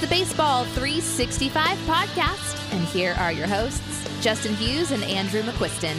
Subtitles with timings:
[0.00, 5.94] the Baseball 365 podcast, and here are your hosts, Justin Hughes and Andrew McQuiston.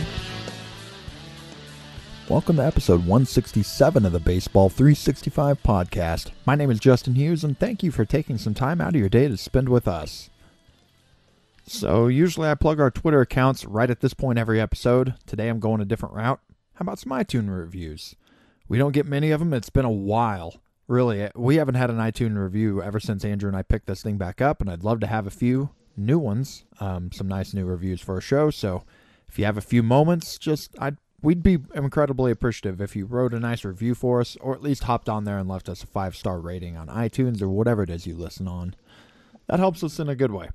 [2.28, 6.32] Welcome to episode 167 of the Baseball 365 podcast.
[6.48, 9.08] My name is Justin Hughes, and thank you for taking some time out of your
[9.08, 10.32] day to spend with us.
[11.68, 15.14] So, usually I plug our Twitter accounts right at this point every episode.
[15.28, 16.40] Today I'm going a different route.
[16.74, 18.16] How about some iTunes reviews?
[18.68, 20.60] We don't get many of them, it's been a while.
[20.92, 24.18] Really, we haven't had an iTunes review ever since Andrew and I picked this thing
[24.18, 27.64] back up, and I'd love to have a few new ones, um, some nice new
[27.64, 28.50] reviews for our show.
[28.50, 28.84] So,
[29.30, 33.34] if you have a few moments, just I'd we'd be incredibly appreciative if you wrote
[33.34, 35.88] a nice review for us, or at least hopped on there and left us a
[35.88, 38.76] five star rating on iTunes or whatever it is you listen on.
[39.48, 40.50] That helps us in a good way.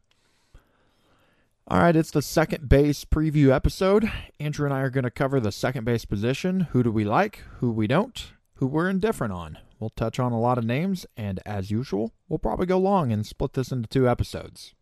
[1.66, 4.13] All right, it's the second base preview episode.
[4.38, 6.69] Andrew and I are going to cover the second base position.
[6.73, 7.41] Who do we like?
[7.60, 8.32] Who we don't?
[8.57, 9.57] Who we're indifferent on?
[9.79, 13.27] We'll touch on a lot of names, and as usual, we'll probably go long and
[13.27, 14.74] split this into two episodes.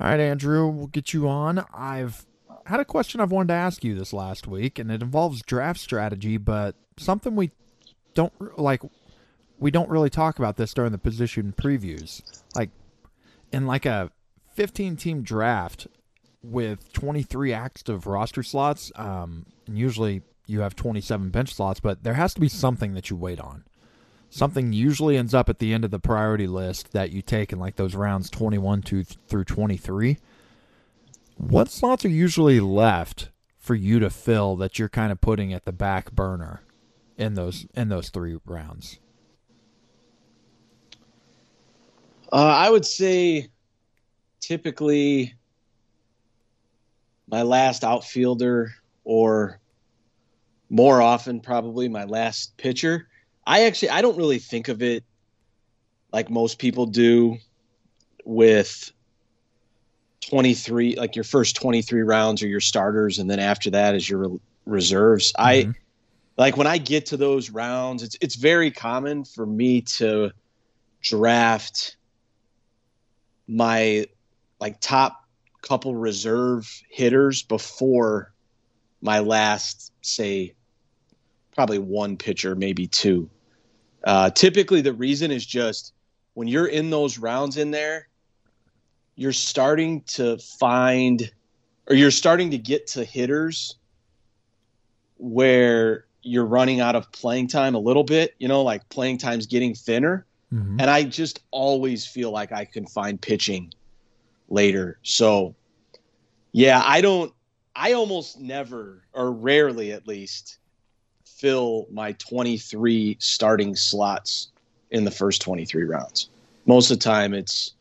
[0.00, 1.64] All right, Andrew, we'll get you on.
[1.72, 2.26] I've
[2.66, 5.80] had a question I've wanted to ask you this last week, and it involves draft
[5.80, 7.50] strategy, but something we
[8.14, 8.82] don't like.
[9.60, 12.22] We don't really talk about this during the position previews.
[12.54, 12.70] Like
[13.52, 14.10] in like a
[14.54, 15.88] 15 team draft
[16.42, 22.14] with 23 active roster slots, um, and usually you have 27 bench slots, but there
[22.14, 23.64] has to be something that you wait on.
[24.30, 27.58] Something usually ends up at the end of the priority list that you take in
[27.58, 30.18] like those rounds 21 to, through 23.
[31.36, 35.64] What slots are usually left for you to fill that you're kind of putting at
[35.64, 36.62] the back burner
[37.16, 38.98] in those in those three rounds?
[42.32, 43.48] Uh, I would say
[44.40, 45.34] typically
[47.28, 49.60] my last outfielder or
[50.70, 53.08] more often probably my last pitcher.
[53.46, 55.04] I actually I don't really think of it
[56.12, 57.38] like most people do
[58.24, 58.92] with
[60.28, 64.28] 23 like your first 23 rounds are your starters and then after that is your
[64.28, 65.32] re- reserves.
[65.32, 65.70] Mm-hmm.
[65.70, 65.74] I
[66.36, 70.32] like when I get to those rounds it's it's very common for me to
[71.00, 71.96] draft
[73.46, 74.06] my
[74.60, 75.24] like top
[75.62, 78.32] couple reserve hitters before
[79.00, 80.54] my last say
[81.58, 83.28] probably one pitcher maybe two
[84.04, 85.92] uh, typically the reason is just
[86.34, 88.06] when you're in those rounds in there
[89.16, 91.32] you're starting to find
[91.88, 93.74] or you're starting to get to hitters
[95.16, 99.46] where you're running out of playing time a little bit you know like playing time's
[99.46, 100.78] getting thinner mm-hmm.
[100.78, 103.72] and i just always feel like i can find pitching
[104.48, 104.98] later.
[105.02, 105.54] So,
[106.52, 107.32] yeah, I don't,
[107.74, 110.58] I almost never, or rarely at least,
[111.38, 114.48] fill my 23 starting slots
[114.90, 116.28] in the first 23 rounds.
[116.66, 117.72] Most of the time, it's,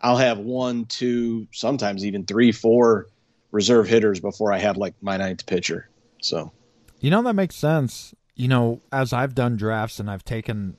[0.00, 3.06] I'll have one, two, sometimes even three, four
[3.52, 5.88] reserve hitters before I have like my ninth pitcher.
[6.20, 6.50] So,
[7.00, 8.14] you know, that makes sense.
[8.34, 10.76] You know, as I've done drafts and I've taken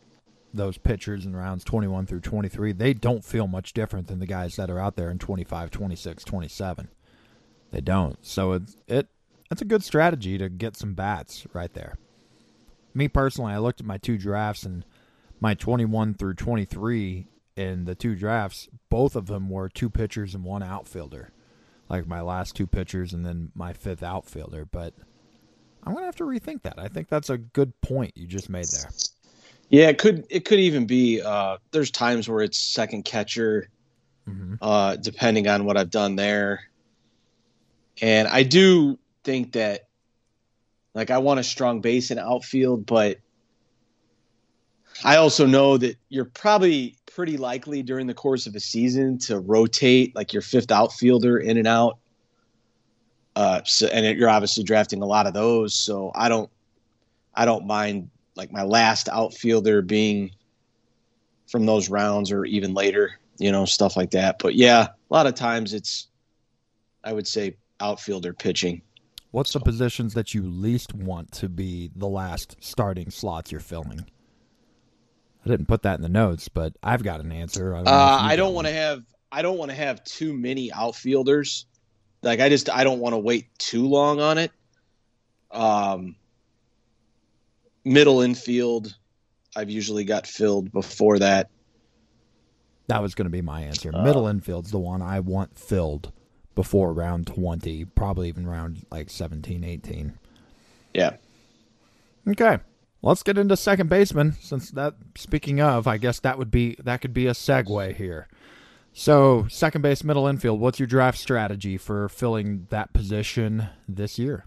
[0.54, 4.56] those pitchers in rounds 21 through 23, they don't feel much different than the guys
[4.56, 6.90] that are out there in 25, 26, 27.
[7.72, 8.18] They don't.
[8.26, 9.08] So it's it
[9.52, 11.98] it's a good strategy to get some bats right there.
[12.96, 14.86] Me personally, I looked at my two drafts and
[15.40, 20.44] my 21 through 23 in the two drafts, both of them were two pitchers and
[20.44, 21.32] one outfielder.
[21.90, 24.94] Like my last two pitchers and then my fifth outfielder, but
[25.84, 26.80] I'm going to have to rethink that.
[26.80, 28.90] I think that's a good point you just made there.
[29.70, 33.70] Yeah, it could it could even be uh, there's times where it's second catcher,
[34.28, 34.56] mm-hmm.
[34.62, 36.64] uh, depending on what I've done there.
[38.02, 39.85] And I do think that
[40.96, 43.20] like I want a strong base in outfield, but
[45.04, 49.40] I also know that you're probably pretty likely during the course of a season to
[49.40, 52.00] rotate like your fifth outfielder in and out.
[53.36, 56.50] Uh, so, and you're obviously drafting a lot of those, so I don't,
[57.34, 60.32] I don't mind like my last outfielder being
[61.48, 64.40] from those rounds or even later, you know, stuff like that.
[64.40, 66.08] But yeah, a lot of times it's,
[67.04, 68.82] I would say, outfielder pitching.
[69.36, 74.06] What's the positions that you least want to be the last starting slots you're filling?
[75.46, 77.76] I didn't put that in the notes, but I've got an answer.
[77.76, 79.04] I don't, uh, I don't want to have
[79.34, 81.66] I don't want to have too many outfielders.
[82.22, 84.54] Like I just I don't want to wait too long on it.
[85.52, 86.16] Um,
[87.84, 88.96] middle infield,
[89.54, 91.50] I've usually got filled before that.
[92.88, 93.92] That was going to be my answer.
[93.94, 96.14] Uh, middle infield's the one I want filled
[96.56, 100.18] before round 20, probably even round like 17, 18.
[100.94, 101.18] Yeah.
[102.28, 102.58] Okay.
[103.02, 107.02] Let's get into second baseman since that speaking of, I guess that would be that
[107.02, 108.28] could be a segue here.
[108.94, 114.46] So, second base, middle infield, what's your draft strategy for filling that position this year?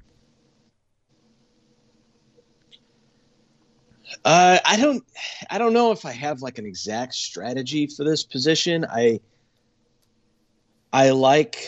[4.24, 5.04] Uh, I don't,
[5.50, 8.86] I don't know if I have like an exact strategy for this position.
[8.90, 9.20] I,
[10.94, 11.58] I like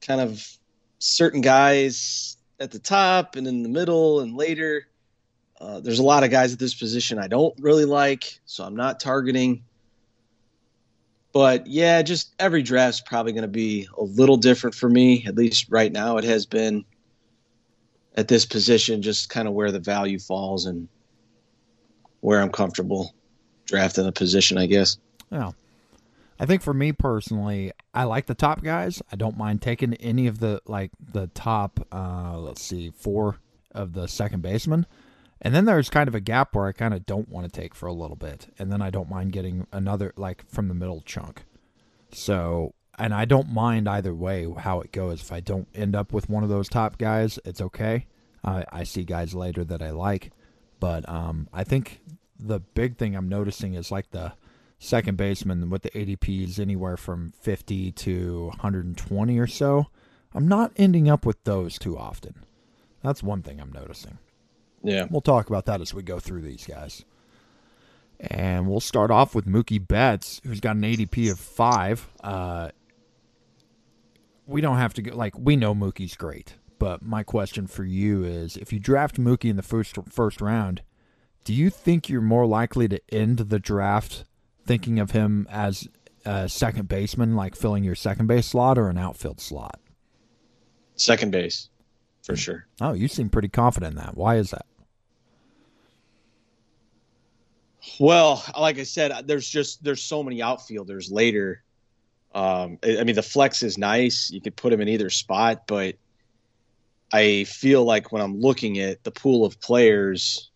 [0.00, 0.46] kind of
[0.98, 4.86] certain guys at the top and in the middle and later.
[5.60, 8.76] Uh, there's a lot of guys at this position I don't really like, so I'm
[8.76, 9.64] not targeting.
[11.32, 15.24] But yeah, just every draft's probably going to be a little different for me.
[15.26, 16.84] At least right now, it has been
[18.16, 20.88] at this position, just kind of where the value falls and
[22.20, 23.14] where I'm comfortable
[23.66, 24.96] drafting a position, I guess.
[25.30, 25.52] Yeah.
[26.38, 29.02] I think for me personally, I like the top guys.
[29.10, 33.38] I don't mind taking any of the like the top uh let's see, four
[33.72, 34.86] of the second baseman.
[35.40, 37.74] And then there's kind of a gap where I kind of don't want to take
[37.74, 38.52] for a little bit.
[38.58, 41.44] And then I don't mind getting another like from the middle chunk.
[42.12, 45.22] So and I don't mind either way how it goes.
[45.22, 48.06] If I don't end up with one of those top guys, it's okay.
[48.44, 50.32] I, I see guys later that I like.
[50.80, 52.00] But um, I think
[52.38, 54.32] the big thing I'm noticing is like the
[54.78, 59.86] second baseman with the ADPs anywhere from 50 to 120 or so.
[60.34, 62.44] I'm not ending up with those too often.
[63.02, 64.18] That's one thing I'm noticing.
[64.82, 65.06] Yeah.
[65.10, 67.04] We'll talk about that as we go through these guys.
[68.20, 72.08] And we'll start off with Mookie Betts, who's got an ADP of five.
[72.22, 72.70] Uh,
[74.46, 76.54] we don't have to go, like, we know Mookie's great.
[76.78, 80.82] But my question for you is if you draft Mookie in the first first round,
[81.44, 84.24] do you think you're more likely to end the draft
[84.68, 85.88] thinking of him as
[86.24, 89.80] a second baseman, like filling your second base slot, or an outfield slot?
[90.94, 91.70] Second base,
[92.22, 92.66] for sure.
[92.80, 94.16] Oh, you seem pretty confident in that.
[94.16, 94.66] Why is that?
[97.98, 101.62] Well, like I said, there's just there's so many outfielders later.
[102.34, 104.30] Um, I mean, the flex is nice.
[104.30, 105.96] You could put him in either spot, but
[107.12, 110.50] I feel like when I'm looking at the pool of players,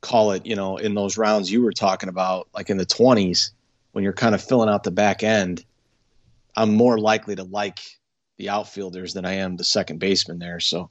[0.00, 3.50] call it, you know, in those rounds you were talking about, like in the 20s,
[3.92, 5.64] when you're kind of filling out the back end,
[6.56, 7.80] I'm more likely to like
[8.36, 10.60] the outfielders than I am the second baseman there.
[10.60, 10.90] So,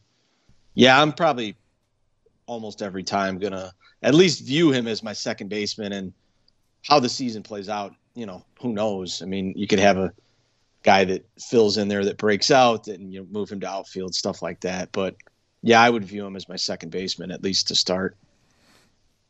[0.73, 1.55] yeah, I'm probably
[2.45, 3.71] almost every time going to
[4.01, 6.13] at least view him as my second baseman and
[6.83, 9.21] how the season plays out, you know, who knows?
[9.21, 10.13] I mean, you could have a
[10.83, 14.15] guy that fills in there that breaks out and you know move him to outfield
[14.15, 14.91] stuff like that.
[14.91, 15.15] But
[15.61, 18.15] yeah, I would view him as my second baseman at least to start.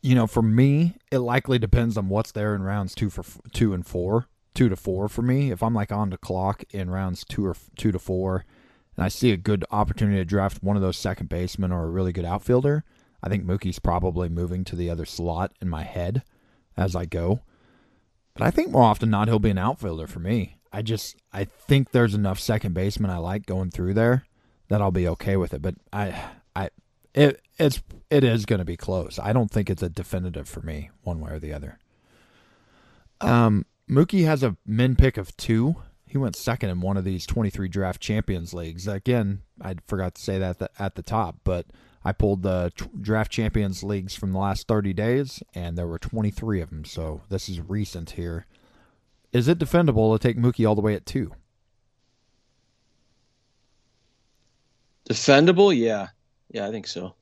[0.02, 3.74] You know, for me, it likely depends on what's there in rounds two for two
[3.74, 5.52] and four, two to four for me.
[5.52, 8.46] If I'm like on the clock in rounds two or two to four,
[8.96, 11.90] and I see a good opportunity to draft one of those second basemen or a
[11.90, 12.84] really good outfielder,
[13.22, 16.24] I think Mookie's probably moving to the other slot in my head
[16.78, 17.42] as I go.
[18.34, 20.58] But I think more often not he'll be an outfielder for me.
[20.72, 24.26] I just I think there's enough second baseman I like going through there
[24.70, 25.62] that I'll be okay with it.
[25.62, 26.70] But I I
[27.14, 29.20] it it's it is going to be close.
[29.20, 31.80] I don't think it's a definitive for me one way or the other.
[33.22, 35.76] Um, Mookie has a min pick of two.
[36.06, 38.88] He went second in one of these 23 draft champions leagues.
[38.88, 41.68] Again, I forgot to say that at the top, but
[42.04, 46.62] I pulled the draft champions leagues from the last 30 days, and there were 23
[46.62, 46.86] of them.
[46.86, 48.46] So this is recent here.
[49.32, 51.34] Is it defendable to take Mookie all the way at two?
[55.08, 56.08] Defendable, yeah,
[56.50, 57.16] yeah, I think so.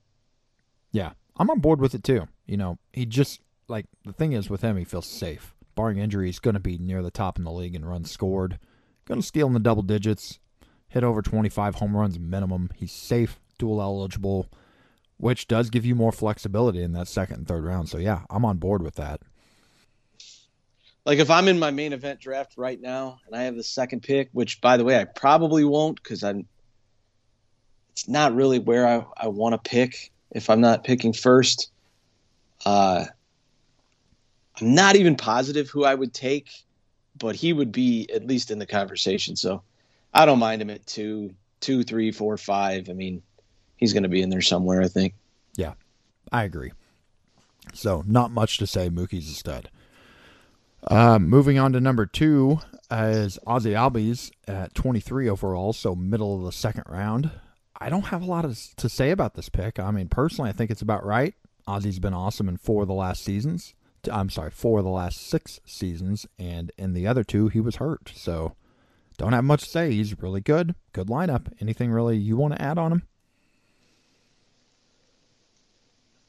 [0.92, 2.28] Yeah, I'm on board with it too.
[2.46, 5.54] You know, he just like the thing is with him, he feels safe.
[5.76, 8.60] Barring injury, he's going to be near the top in the league in runs scored.
[9.06, 10.40] Going to steal in the double digits,
[10.88, 12.70] hit over 25 home runs minimum.
[12.76, 14.48] He's safe, dual eligible,
[15.18, 17.90] which does give you more flexibility in that second and third round.
[17.90, 19.22] So yeah, I'm on board with that
[21.08, 24.02] like if I'm in my main event draft right now and I have the second
[24.04, 26.46] pick, which by the way I probably won't because I'm
[27.98, 31.72] it's not really where I, I want to pick if I'm not picking first.
[32.64, 33.06] Uh,
[34.62, 36.52] I'm not even positive who I would take,
[37.18, 39.36] but he would be at least in the conversation.
[39.36, 39.64] So
[40.14, 42.88] I don't mind him at two, two, three, four, five.
[42.88, 43.24] I mean,
[43.78, 45.16] he's going to be in there somewhere, I think.
[45.56, 45.74] Yeah,
[46.32, 46.74] I agree.
[47.74, 48.90] So not much to say.
[48.90, 49.72] Mookie's a stud.
[50.84, 52.60] Uh, moving on to number two
[52.92, 57.32] is Ozzie Albies at 23 overall, so middle of the second round.
[57.80, 59.80] I don't have a lot of, to say about this pick.
[59.80, 61.34] I mean, personally, I think it's about right.
[61.68, 63.74] Ozzie's been awesome in four of the last seasons.
[64.12, 67.76] I'm sorry, four of the last six seasons, and in the other two, he was
[67.76, 68.12] hurt.
[68.16, 68.56] So,
[69.18, 69.92] don't have much to say.
[69.92, 70.76] He's really good.
[70.94, 71.52] Good lineup.
[71.60, 73.04] Anything really you want to add on him?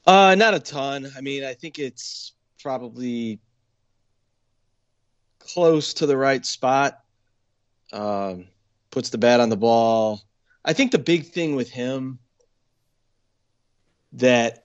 [0.06, 1.08] Uh, not a ton.
[1.16, 3.38] I mean, I think it's probably
[5.38, 7.00] close to the right spot.
[7.92, 8.46] Um,
[8.90, 10.22] puts the bat on the ball.
[10.64, 12.18] I think the big thing with him
[14.12, 14.64] that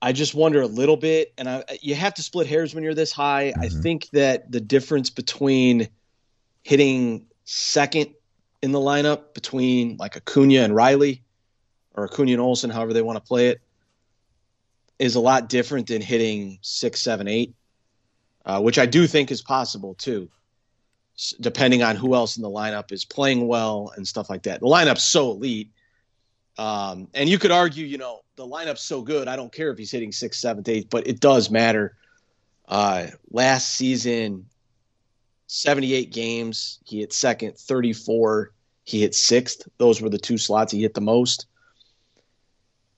[0.00, 2.94] I just wonder a little bit, and I, you have to split hairs when you're
[2.94, 3.52] this high.
[3.52, 3.60] Mm-hmm.
[3.60, 5.88] I think that the difference between
[6.62, 8.14] hitting second
[8.62, 11.22] in the lineup between like Acuna and Riley,
[11.94, 13.60] or Acuna and Olson, however they want to play it,
[14.98, 17.54] is a lot different than hitting six, seven, eight,
[18.44, 20.28] uh, which I do think is possible too,
[21.40, 24.60] depending on who else in the lineup is playing well and stuff like that.
[24.60, 25.70] The lineup's so elite.
[26.56, 29.28] Um, and you could argue, you know, the lineup's so good.
[29.28, 31.96] I don't care if he's hitting sixth, seventh, eighth, but it does matter.
[32.66, 34.46] Uh, last season,
[35.46, 38.52] 78 games, he hit second, 34,
[38.84, 39.68] he hit sixth.
[39.78, 41.46] Those were the two slots he hit the most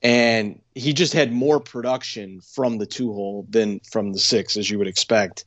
[0.01, 4.69] and he just had more production from the two hole than from the six, as
[4.69, 5.45] you would expect.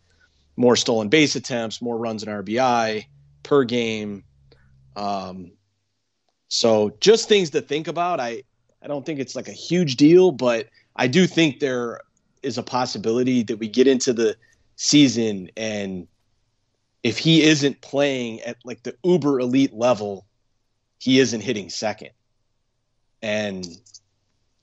[0.56, 3.06] More stolen base attempts, more runs in RBI
[3.42, 4.24] per game.
[4.96, 5.52] Um,
[6.48, 8.20] so just things to think about.
[8.20, 8.42] I
[8.82, 12.00] I don't think it's like a huge deal, but I do think there
[12.42, 14.36] is a possibility that we get into the
[14.76, 16.06] season and
[17.04, 20.26] if he isn't playing at like the uber elite level,
[20.98, 22.10] he isn't hitting second.
[23.22, 23.66] And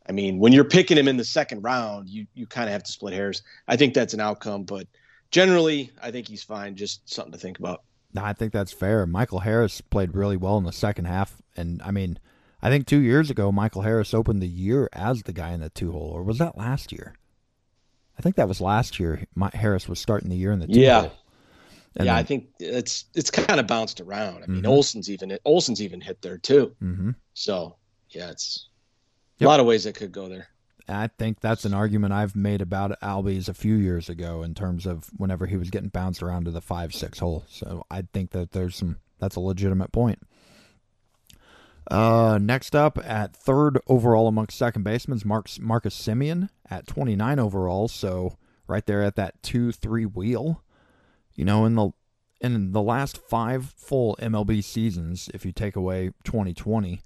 [0.10, 2.83] I mean, when you're picking him in the second round, you you kind of have
[2.83, 3.43] to split hairs.
[3.67, 4.88] I think that's an outcome, but
[5.31, 6.75] generally, I think he's fine.
[6.75, 7.83] Just something to think about.
[8.15, 9.05] I think that's fair.
[9.05, 12.19] Michael Harris played really well in the second half, and I mean,
[12.61, 15.69] I think two years ago, Michael Harris opened the year as the guy in the
[15.69, 17.15] two hole, or was that last year?
[18.19, 19.25] I think that was last year.
[19.33, 21.01] My, Harris was starting the year in the two yeah.
[21.01, 21.11] hole.
[21.95, 24.43] And yeah, then, I think it's it's kind of bounced around.
[24.43, 24.67] I mean, mm-hmm.
[24.67, 26.73] Olson's even Olson's even hit there too.
[26.81, 27.11] Mm-hmm.
[27.33, 27.75] So
[28.09, 28.69] yeah, it's
[29.41, 29.47] Yep.
[29.47, 30.50] A lot of ways it could go there.
[30.88, 34.85] I think that's an argument I've made about Albies a few years ago in terms
[34.85, 37.45] of whenever he was getting bounced around to the five six hole.
[37.47, 40.19] So I think that there's some that's a legitimate point.
[41.89, 47.88] Uh, next up at third overall amongst second basemen, Marcus, Marcus Semien at 29 overall.
[47.88, 50.63] So right there at that two three wheel.
[51.33, 51.91] You know, in the
[52.39, 57.01] in the last five full MLB seasons, if you take away 2020,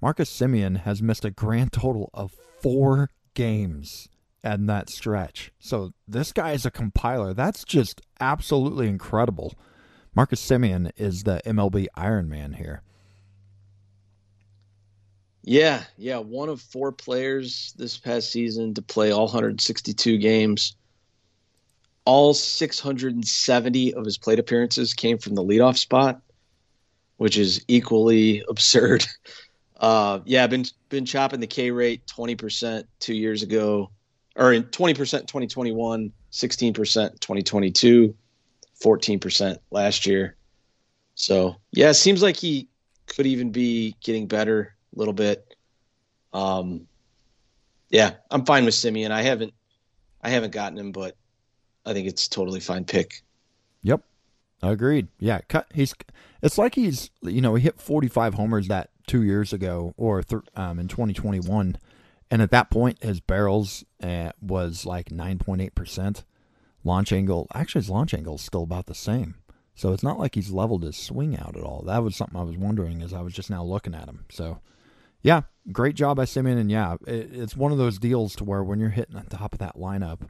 [0.00, 4.08] Marcus Semien has missed a grand total of four games
[4.42, 5.52] in that stretch.
[5.58, 7.34] So this guy is a compiler.
[7.34, 9.54] That's just absolutely incredible.
[10.14, 12.82] Marcus Semien is the MLB Iron Man here.
[15.42, 20.76] Yeah, yeah, one of four players this past season to play all 162 games.
[22.04, 26.20] All 670 of his plate appearances came from the leadoff spot,
[27.16, 29.06] which is equally absurd.
[29.80, 33.90] Uh, yeah, been been chopping the K rate twenty percent two years ago,
[34.36, 38.14] or in twenty percent twenty twenty one, 16 percent twenty twenty two,
[38.74, 40.36] 14 percent last year.
[41.14, 42.68] So yeah, it seems like he
[43.06, 45.56] could even be getting better a little bit.
[46.34, 46.86] Um,
[47.88, 49.10] yeah, I'm fine with Semien.
[49.10, 49.54] I haven't
[50.22, 51.16] I haven't gotten him, but
[51.86, 53.22] I think it's totally fine pick.
[53.82, 54.02] Yep,
[54.62, 55.08] agreed.
[55.18, 55.68] Yeah, cut.
[55.74, 55.94] He's.
[56.42, 60.42] It's like he's you know he hit 45 homers that two years ago or th-
[60.54, 61.76] um, in 2021.
[62.30, 66.22] And at that point, his barrels uh, was like 9.8%.
[66.84, 69.34] Launch angle, actually, his launch angle is still about the same.
[69.74, 71.82] So it's not like he's leveled his swing out at all.
[71.82, 74.26] That was something I was wondering as I was just now looking at him.
[74.30, 74.60] So,
[75.22, 76.60] yeah, great job by Semien.
[76.60, 79.52] And yeah, it, it's one of those deals to where when you're hitting on top
[79.52, 80.28] of that lineup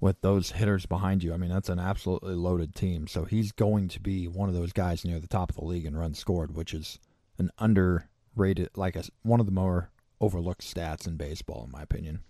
[0.00, 3.06] with those hitters behind you, I mean, that's an absolutely loaded team.
[3.06, 5.86] So he's going to be one of those guys near the top of the league
[5.86, 6.98] in runs scored, which is
[7.38, 9.90] an under rated like a, one of the more
[10.20, 12.20] overlooked stats in baseball, in my opinion.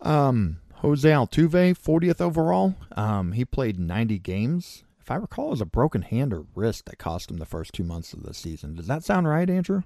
[0.00, 2.74] Um, Jose Altuve, 40th overall.
[2.96, 4.84] Um, he played 90 games.
[5.00, 7.72] If I recall, it was a broken hand or wrist that cost him the first
[7.72, 8.74] two months of the season.
[8.74, 9.82] Does that sound right, Andrew?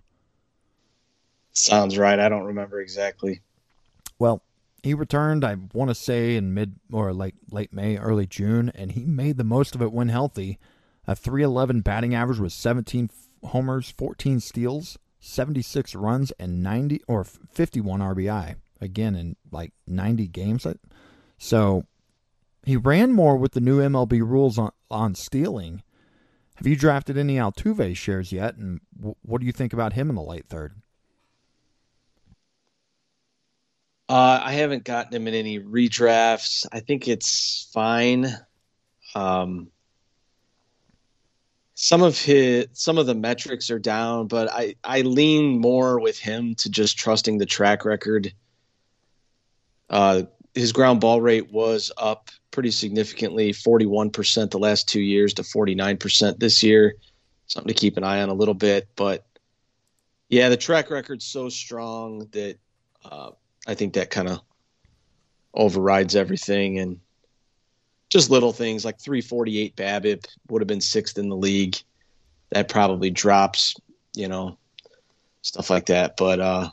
[1.52, 2.18] Sounds right.
[2.18, 3.42] I don't remember exactly.
[4.18, 4.42] Well,
[4.82, 8.92] he returned, I want to say, in mid or like late May, early June, and
[8.92, 10.58] he made the most of it when healthy.
[11.06, 13.08] A 311 batting average with 17
[13.44, 18.56] homers, 14 steals, 76 runs, and 90 or 51 RBI.
[18.80, 20.66] Again, in like 90 games.
[21.36, 21.84] So
[22.64, 25.82] he ran more with the new MLB rules on, on stealing.
[26.56, 28.56] Have you drafted any Altuve shares yet?
[28.56, 28.80] And
[29.22, 30.74] what do you think about him in the late third?
[34.08, 36.66] Uh, I haven't gotten him in any redrafts.
[36.72, 38.26] I think it's fine.
[39.14, 39.70] Um,
[41.88, 46.18] some of his some of the metrics are down, but I I lean more with
[46.18, 48.34] him to just trusting the track record
[49.88, 55.42] Uh, his ground ball rate was up pretty significantly 41% the last two years to
[55.42, 56.96] 49% this year.
[57.46, 58.88] Something to keep an eye on a little bit.
[58.94, 59.24] But
[60.28, 62.58] yeah, the track record's so strong that
[63.02, 63.30] uh,
[63.66, 64.42] I think that kind of
[65.54, 66.78] overrides everything.
[66.80, 67.00] And
[68.08, 71.76] just little things like 348 BABIP would have been sixth in the league.
[72.50, 73.76] That probably drops,
[74.14, 74.56] you know,
[75.42, 76.16] stuff like that.
[76.16, 76.70] But uh,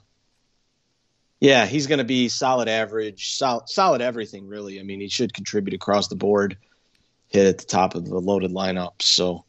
[1.41, 4.79] yeah, he's going to be solid average, solid, solid everything, really.
[4.79, 6.57] I mean, he should contribute across the board,
[7.27, 9.01] hit at the top of the loaded lineup.
[9.01, 9.43] So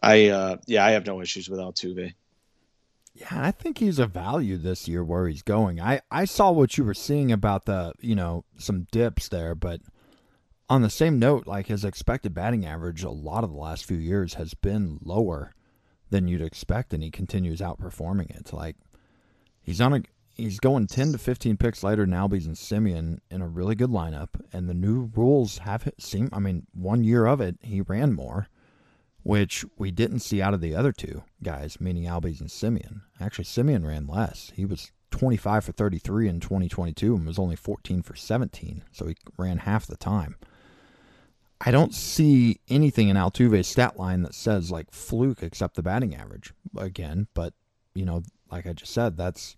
[0.00, 2.14] I, uh, yeah, I have no issues with Altuve.
[3.14, 5.80] Yeah, I think he's a value this year where he's going.
[5.80, 9.80] I, I saw what you were seeing about the, you know, some dips there, but–
[10.68, 13.96] on the same note, like his expected batting average, a lot of the last few
[13.96, 15.54] years has been lower
[16.10, 18.52] than you'd expect, and he continues outperforming it.
[18.52, 18.76] Like
[19.62, 20.02] he's on a
[20.34, 23.90] he's going ten to fifteen picks later than Albies and Semien in a really good
[23.90, 26.28] lineup, and the new rules have seem.
[26.32, 28.48] I mean, one year of it, he ran more,
[29.22, 33.02] which we didn't see out of the other two guys, meaning Albies and Semien.
[33.20, 34.52] Actually, Semien ran less.
[34.54, 39.16] He was 25 for 33 in 2022 and was only 14 for 17, so he
[39.38, 40.36] ran half the time.
[41.60, 46.14] I don't see anything in Altuve's stat line that says like fluke except the batting
[46.14, 47.26] average again.
[47.34, 47.54] But
[47.94, 49.56] you know, like I just said, that's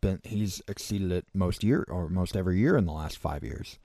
[0.00, 3.78] been he's exceeded it most year or most every year in the last five years.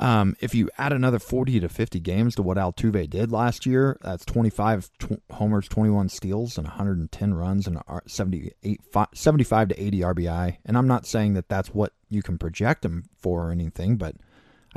[0.00, 3.98] Um, if you add another 40 to 50 games to what Altuve did last year,
[4.00, 8.80] that's 25 tw- homers, 21 steals, and 110 runs, and 78,
[9.12, 10.58] 75 to 80 RBI.
[10.64, 14.14] And I'm not saying that that's what you can project him for or anything, but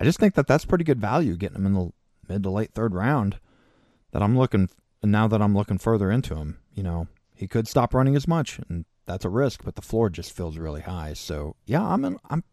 [0.02, 1.92] I just think that that's pretty good value getting him in the
[2.28, 3.40] mid to late third round.
[4.12, 4.68] That I'm looking
[5.04, 6.58] now that I'm looking further into him.
[6.74, 9.64] You know, he could stop running as much, and that's a risk.
[9.64, 11.14] But the floor just feels really high.
[11.14, 12.44] So yeah, I'm in, I'm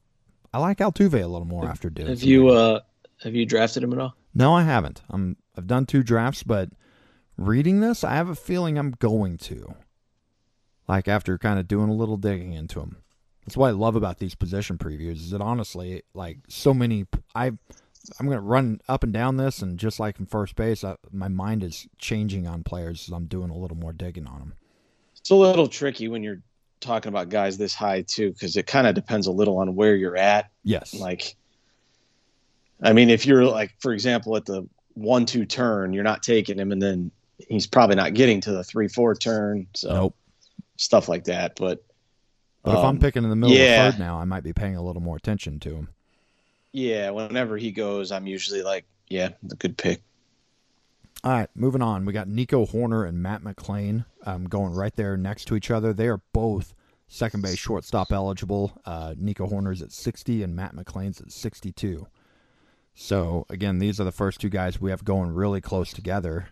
[0.53, 2.09] I like Altuve a little more after doing.
[2.09, 2.81] Have you uh
[3.23, 4.15] have you drafted him at all?
[4.35, 5.01] No, I haven't.
[5.09, 6.69] I'm I've done two drafts, but
[7.39, 9.75] reading this, I have a feeling I'm going to.
[10.87, 12.99] Like after kind of doing a little digging into him.
[13.49, 15.17] That's what I love about these position previews.
[15.17, 19.63] Is that honestly, like so many, I, I'm going to run up and down this,
[19.63, 23.25] and just like in first base, I, my mind is changing on players as I'm
[23.25, 24.53] doing a little more digging on them.
[25.17, 26.43] It's a little tricky when you're
[26.81, 29.97] talking about guys this high too, because it kind of depends a little on where
[29.97, 30.51] you're at.
[30.63, 30.93] Yes.
[30.93, 31.35] Like,
[32.83, 36.71] I mean, if you're like, for example, at the one-two turn, you're not taking him,
[36.71, 37.11] and then
[37.49, 39.69] he's probably not getting to the three-four turn.
[39.75, 40.17] So nope.
[40.77, 41.83] stuff like that, but
[42.69, 43.87] but um, if I'm um, picking in the middle yeah.
[43.87, 45.89] of the third now, I might be paying a little more attention to him.
[46.73, 50.03] Yeah, whenever he goes, I'm usually like, yeah, the good pick.
[51.25, 52.05] All right, moving on.
[52.05, 55.93] We got Nico Hoerner and Matt McLain um, going right there next to each other.
[55.93, 56.75] They are both
[57.09, 58.79] second base shortstop eligible.
[58.85, 62.07] Uh, Nico Hoerner's at 60 and Matt McLain's at 62.
[62.95, 66.49] So, again, these are the first two guys we have going really close together.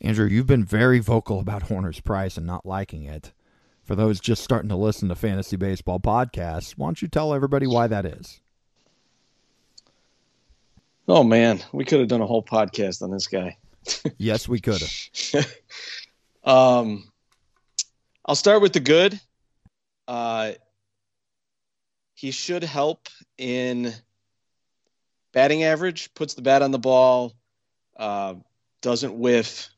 [0.00, 3.32] Andrew, you've been very vocal about Hoerner's price and not liking it
[3.84, 7.66] for those just starting to listen to fantasy baseball podcasts, why don't you tell everybody
[7.66, 8.40] why that is?
[11.06, 13.58] Oh man, we could have done a whole podcast on this guy.
[14.18, 15.46] yes, we could have.
[16.44, 17.04] um,
[18.24, 19.20] I'll start with the good.
[20.08, 20.52] Uh,
[22.14, 23.92] he should help in
[25.32, 26.14] batting average.
[26.14, 27.34] Puts the bat on the ball.
[27.96, 28.36] Uh,
[28.80, 29.68] doesn't whiff.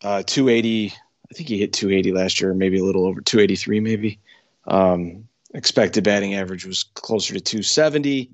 [0.00, 0.92] Uh, 280
[1.32, 4.20] I think he hit 280 last year, maybe a little over 283, maybe.
[4.66, 8.30] Um, expected batting average was closer to 270.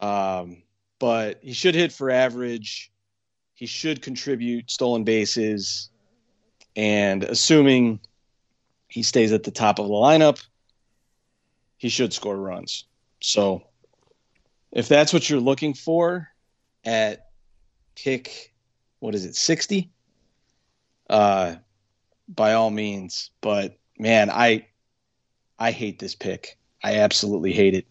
[0.00, 0.64] Um,
[0.98, 2.90] but he should hit for average.
[3.54, 5.90] He should contribute stolen bases.
[6.74, 8.00] And assuming
[8.88, 10.44] he stays at the top of the lineup,
[11.76, 12.84] he should score runs.
[13.20, 13.62] So
[14.72, 16.30] if that's what you're looking for
[16.84, 17.28] at
[17.94, 18.52] pick,
[18.98, 19.88] what is it, 60?
[21.08, 21.54] Uh,
[22.28, 23.30] by all means.
[23.40, 24.66] But man, I
[25.58, 26.58] I hate this pick.
[26.82, 27.86] I absolutely hate it.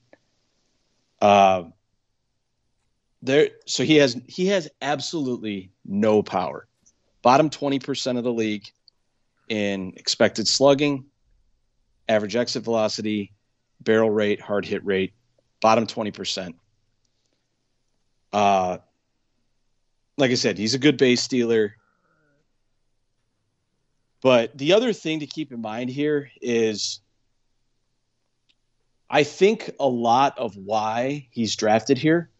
[1.22, 1.64] Uh,
[3.22, 6.68] there, so he has he has absolutely no power.
[7.22, 8.66] Bottom twenty percent of the league
[9.50, 11.06] in expected slugging,
[12.08, 13.34] average exit velocity,
[13.82, 15.14] barrel rate, hard hit rate.
[15.62, 16.56] Bottom twenty percent.
[18.32, 18.78] Uh,
[20.18, 21.78] like I said, he's a good base stealer.
[24.26, 27.00] But the other thing to keep in mind here is
[29.08, 32.32] I think a lot of why he's drafted here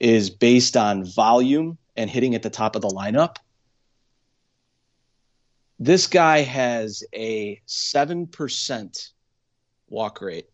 [0.00, 3.36] is based on volume and hitting at the top of the lineup.
[5.78, 9.10] This guy has a 7%
[9.88, 10.50] walk rate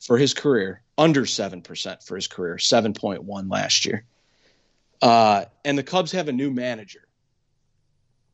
[0.00, 4.04] for his career, under 7% for his career, 7.1 last year.
[5.00, 7.06] Uh, and the Cubs have a new manager,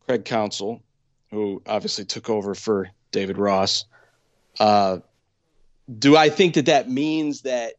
[0.07, 0.83] Craig Counsell,
[1.31, 3.85] who obviously took over for David Ross.
[4.59, 4.99] Uh,
[5.99, 7.75] do I think that that means that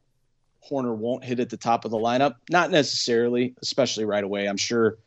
[0.69, 2.35] Hoerner won't hit at the top of the lineup?
[2.49, 4.47] Not necessarily, especially right away.
[4.47, 4.97] I'm sure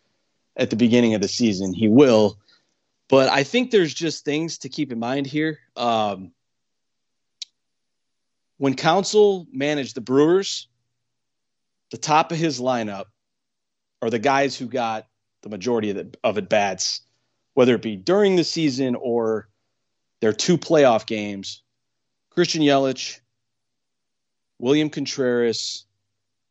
[0.57, 2.39] at the beginning of the season he will.
[3.09, 5.59] But I think there's just things to keep in mind here.
[5.77, 6.33] Um,
[8.57, 10.69] when Counsell managed the Brewers,
[11.91, 13.07] the top of his lineup
[14.01, 15.07] are the guys who got
[15.43, 17.01] the majority of, the, of at bats,
[17.61, 19.47] whether it be during the season or
[20.23, 21.63] their two playoff games.
[22.31, 23.21] Christian Yelich,
[24.59, 25.85] William Contreras,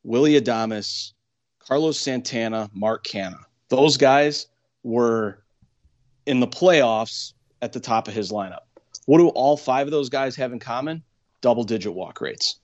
[0.04, 1.14] Willy Adames,
[1.58, 3.40] Carlos Santana, Mark Canha.
[3.70, 4.50] Those guys
[4.84, 5.42] were
[6.28, 8.68] in the playoffs at the top of his lineup.
[9.08, 11.02] What do all five of those guys have in common?
[11.42, 12.60] Double digit walk rates.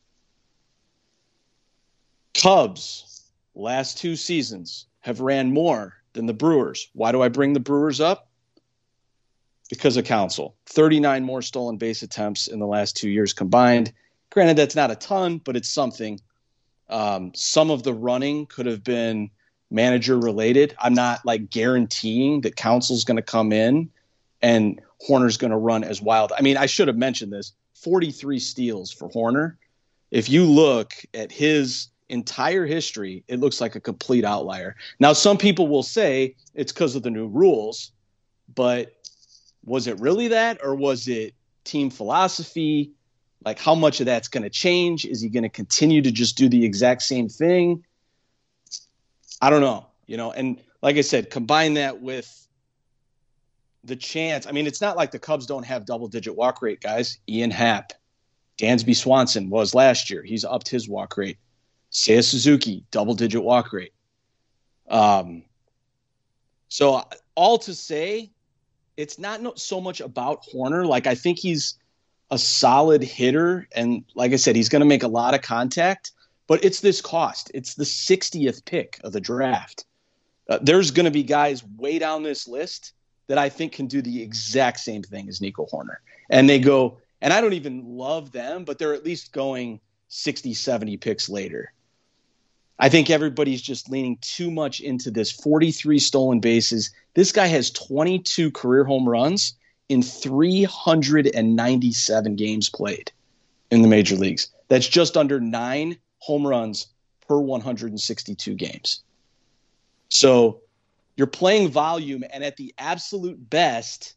[2.36, 3.24] Cubs,
[3.56, 6.90] last two seasons, have ran more than the Brewers.
[6.94, 8.25] Why do I bring the Brewers up?
[9.70, 10.56] Because of Counsell.
[10.68, 13.92] 39 more stolen base attempts in the last two years combined.
[14.30, 16.20] Granted, that's not a ton, but it's something.
[16.90, 19.32] Um, some of the running could have been
[19.72, 20.76] manager related.
[20.80, 23.90] I'm not like guaranteeing that Counsell's going to come in
[24.42, 26.32] and Hoerner's going to run as wild.
[26.38, 29.58] I mean, I should have mentioned this 43 steals for Hoerner.
[30.12, 34.76] If you look at his entire history, it looks like a complete outlier.
[35.00, 37.92] Now, some people will say it's because of the new rules,
[38.54, 38.95] but
[39.66, 42.92] was it really that or was it team philosophy?
[43.44, 45.06] Like, how much of that's going to change?
[45.06, 47.84] Is he going to continue to just do the exact same thing?
[49.42, 52.48] I don't know, you know, and like I said, combine that with
[53.84, 54.48] the chance.
[54.48, 57.20] I mean, it's not like the Cubs don't have double digit walk rate guys.
[57.30, 57.94] Ian Happ,
[58.58, 60.24] Dansby Swanson was last year.
[60.24, 61.38] He's upped his walk rate.
[61.92, 63.94] Seiya Suzuki, double digit walk rate.
[64.90, 65.44] Um,
[66.70, 67.04] so
[67.36, 68.32] all to say,
[68.98, 70.88] it's not so much about Hoerner.
[70.88, 71.78] Like I think he's
[72.32, 76.12] a solid hitter, and like I said, he's going to make a lot of contact
[76.48, 77.52] but it's this cost.
[77.54, 79.86] It's the 60th pick of the draft.
[80.48, 82.94] Uh, there's going to be guys way down this list
[83.28, 85.98] that I think can do the exact same thing as Nico Hoerner.
[86.30, 89.80] And they go, and I don't even love them, but they're at least going
[90.10, 91.74] 60, 70 picks later.
[92.78, 96.92] I think everybody's just leaning too much into this 43 stolen bases.
[97.14, 99.54] This guy has 22 career home runs
[99.88, 103.14] in 397 games played
[103.72, 104.50] in the major leagues.
[104.68, 106.88] That's just under nine home runs
[107.28, 109.04] per 162 games.
[110.10, 110.62] So
[111.16, 114.16] you're playing volume, and at the absolute best,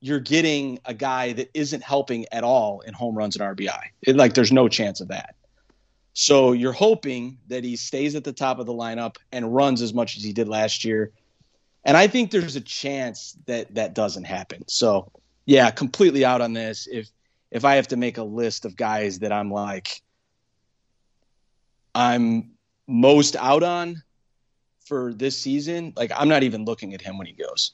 [0.00, 3.82] you're getting a guy that isn't helping at all in home runs and RBI.
[4.02, 5.34] It, like there's no chance of that.
[6.14, 9.94] So you're hoping that he stays at the top of the lineup and runs as
[9.94, 11.12] much as he did last year.
[11.84, 14.64] And I think there's a chance that that doesn't happen.
[14.68, 15.10] So
[15.46, 16.86] yeah, completely out on this.
[16.90, 17.08] If
[17.50, 20.02] if I have to make a list of guys that I'm like,
[21.94, 22.52] I'm
[22.86, 24.02] most out on
[24.84, 27.72] for this season, like I'm not even looking at him when he goes.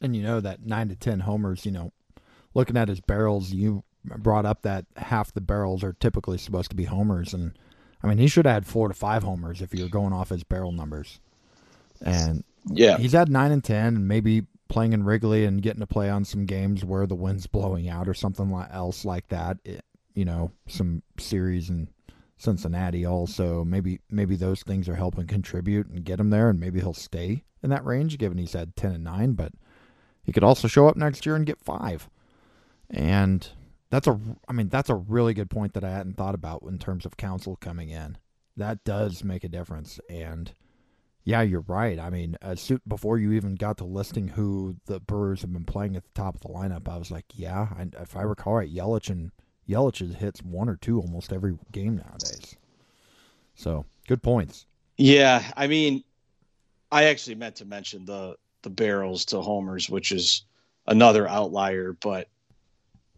[0.00, 1.92] And you know that nine to ten homers, you know,
[2.54, 6.76] looking at his barrels, you brought up that half the barrels are typically supposed to
[6.76, 7.56] be homers, and
[8.02, 10.44] I mean he should have had four to five homers if you're going off his
[10.44, 11.20] barrel numbers.
[12.00, 15.86] And yeah, he's had nine and ten, and maybe playing in Wrigley and getting to
[15.86, 19.58] play on some games where the wind's blowing out or something else like that.
[19.64, 19.84] It,
[20.14, 21.88] you know, some series in
[22.36, 23.64] Cincinnati also.
[23.64, 27.44] Maybe maybe those things are helping contribute and get him there, and maybe he'll stay
[27.62, 29.32] in that range, given he's had ten and nine.
[29.32, 29.52] But
[30.24, 32.08] he could also show up next year and get five.
[32.90, 33.48] And
[33.92, 36.78] that's a I mean that's a really good point that I hadn't thought about in
[36.78, 38.16] terms of Counsell coming in.
[38.56, 40.00] That does make a difference.
[40.08, 40.50] And
[41.24, 41.98] yeah, you're right.
[41.98, 45.94] I mean, as before you even got to listing who the Brewers have been playing
[45.94, 48.74] at the top of the lineup, I was like, yeah, I, if I recall right,
[48.74, 49.30] Yelich and
[49.68, 52.56] Yelich hits one or two almost every game nowadays.
[53.54, 54.64] So good points.
[54.96, 56.02] Yeah, I mean,
[56.90, 60.46] I actually meant to mention the the barrels to homers, which is
[60.86, 61.92] another outlier.
[61.92, 62.28] But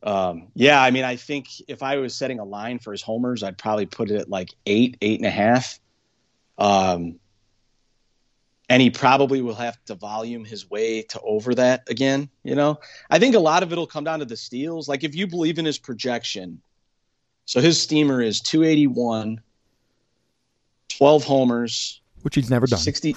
[0.04, 3.42] um, yeah, I mean, I think if I was setting a line for his homers,
[3.42, 5.80] I'd probably put it at like eight, eight and a half.
[6.58, 7.18] Um,
[8.68, 12.28] and he probably will have to volume his way to over that again.
[12.42, 14.88] You know, I think a lot of it'll come down to the steals.
[14.88, 16.60] Like if you believe in his projection,
[17.46, 19.40] so his steamer is 281,
[20.88, 22.78] 12 homers, which he's never done.
[22.78, 23.16] 60,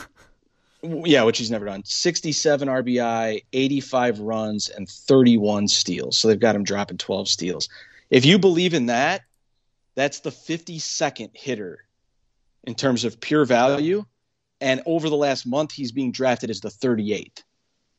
[0.83, 1.83] yeah, which he's never done.
[1.85, 6.17] 67 RBI, 85 runs, and 31 steals.
[6.17, 7.69] So they've got him dropping 12 steals.
[8.09, 9.23] If you believe in that,
[9.95, 11.79] that's the 52nd hitter
[12.63, 14.05] in terms of pure value.
[14.61, 17.43] And over the last month, he's being drafted as the 38th.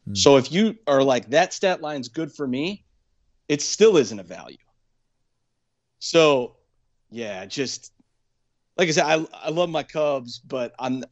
[0.06, 0.14] Hmm.
[0.14, 2.84] So if you are like, that stat line's good for me,
[3.48, 4.56] it still isn't a value.
[5.98, 6.56] So,
[7.10, 7.92] yeah, just
[8.76, 11.04] like I said, I, I love my Cubs, but I'm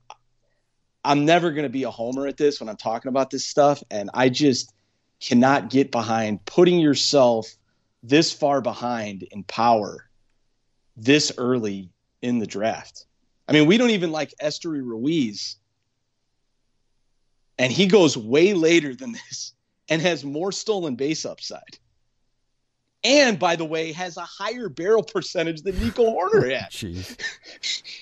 [1.07, 3.83] I'm never going to be a homer at this when I'm talking about this stuff.
[3.91, 4.75] And I just
[5.21, 7.49] cannot get behind putting yourself
[8.03, 10.09] this far behind in power
[10.97, 11.91] this early
[12.23, 13.07] in the draft.
[13.49, 15.57] I mean, we don't even like Esteury Ruiz.
[17.59, 19.53] And he goes way later than this
[19.89, 21.79] and has more stolen base upside.
[23.05, 26.71] And by the way, has a higher barrel percentage than Nico Hoerner oh, had.
[26.71, 27.17] Jeez.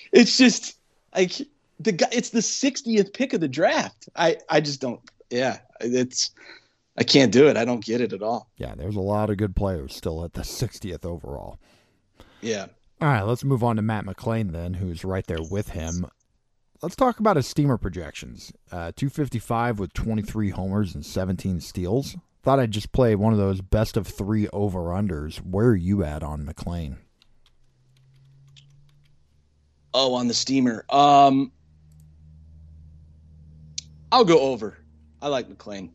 [0.11, 0.77] it's just
[1.13, 1.33] like
[1.79, 4.09] the guy it's the 60th pick of the draft.
[4.15, 6.31] I I just don't yeah, it's
[6.97, 7.57] I can't do it.
[7.57, 8.49] I don't get it at all.
[8.57, 11.59] Yeah, there's a lot of good players still at the 60th overall.
[12.41, 12.67] Yeah.
[13.01, 16.07] All right, let's move on to Matt McLain then, who's right there with him.
[16.81, 18.53] Let's talk about his steamer projections.
[18.71, 22.15] Uh, 255 with 23 homers and 17 steals.
[22.43, 25.37] Thought I'd just play one of those best of three over unders.
[25.37, 26.97] Where are you at on McLain?
[29.93, 30.85] Oh, on the steamer.
[30.89, 31.51] Um,
[34.15, 34.77] I'll go over.
[35.21, 35.89] I like McLain.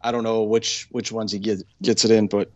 [0.00, 2.50] I don't know which which ones he gets gets it in, but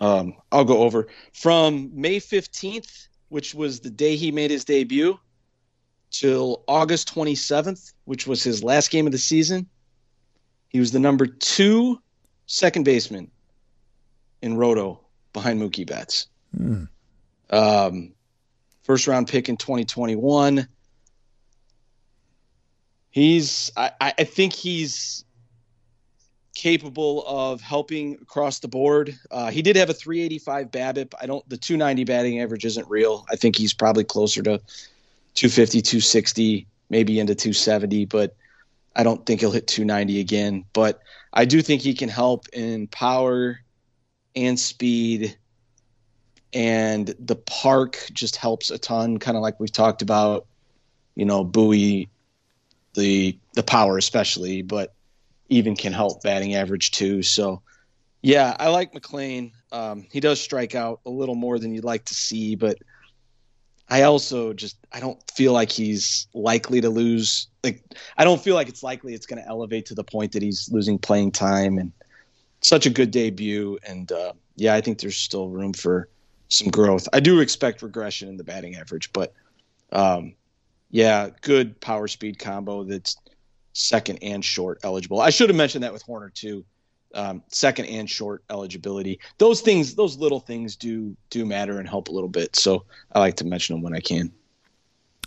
[0.00, 5.18] um, I'll go over from May fifteenth, which was the day he made his debut,
[6.12, 9.66] till August twenty seventh, which was his last game of the season.
[10.68, 12.00] He was the number two
[12.46, 13.28] second baseman
[14.42, 15.00] in Roto
[15.32, 16.28] behind Mookie Betts.
[16.56, 16.84] Hmm.
[17.50, 18.12] Um,
[18.84, 20.68] first round pick in 2021
[23.10, 25.24] he's I, I think he's
[26.54, 29.16] capable of helping across the board.
[29.30, 31.14] Uh, he did have a 385 BABIP.
[31.20, 33.24] I don't the 290 batting average isn't real.
[33.30, 34.58] I think he's probably closer to
[35.34, 38.34] 250, 260, maybe into 270, but
[38.96, 40.64] I don't think he'll hit 290 again.
[40.72, 41.00] But
[41.32, 43.60] I do think he can help in power
[44.34, 45.38] and speed.
[46.52, 50.46] And the park just helps a ton, kind of like we've talked about,
[51.14, 52.08] you know, Bowie
[52.94, 54.94] the the power especially, but
[55.48, 57.22] even can help batting average too.
[57.22, 57.62] So
[58.22, 59.52] yeah, I like McLain.
[59.70, 62.78] Um, he does strike out a little more than you'd like to see, but
[63.88, 67.46] I also just I don't feel like he's likely to lose.
[67.64, 67.82] Like
[68.16, 70.68] I don't feel like it's likely it's going to elevate to the point that he's
[70.70, 71.92] losing playing time and
[72.60, 73.78] such a good debut.
[73.86, 76.08] And uh, yeah, I think there's still room for
[76.48, 77.08] some growth.
[77.12, 79.32] I do expect regression in the batting average, but
[79.92, 80.34] um,
[80.90, 83.16] yeah, good power speed combo that's
[83.72, 85.20] second and short eligible.
[85.20, 86.64] I should have mentioned that with Hoerner too.
[87.14, 89.18] Um, second and short eligibility.
[89.38, 92.54] Those things, those little things do do matter and help a little bit.
[92.54, 94.30] So I like to mention them when I can.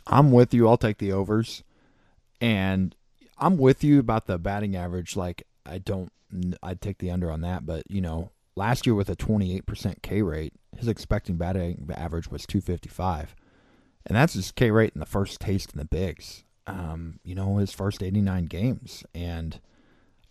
[0.06, 0.68] I'm with you.
[0.68, 1.64] I'll take the overs,
[2.40, 2.96] and
[3.38, 5.16] I'm with you about the batting average.
[5.16, 6.12] Like I don't,
[6.62, 7.66] I'd take the under on that.
[7.66, 12.46] But you know, last year with a 28% K rate, his expecting batting average was
[12.46, 13.36] 255
[14.06, 16.44] and that's his K rate in the first taste in the bigs.
[16.68, 19.60] Um, you know, his first 89 games, and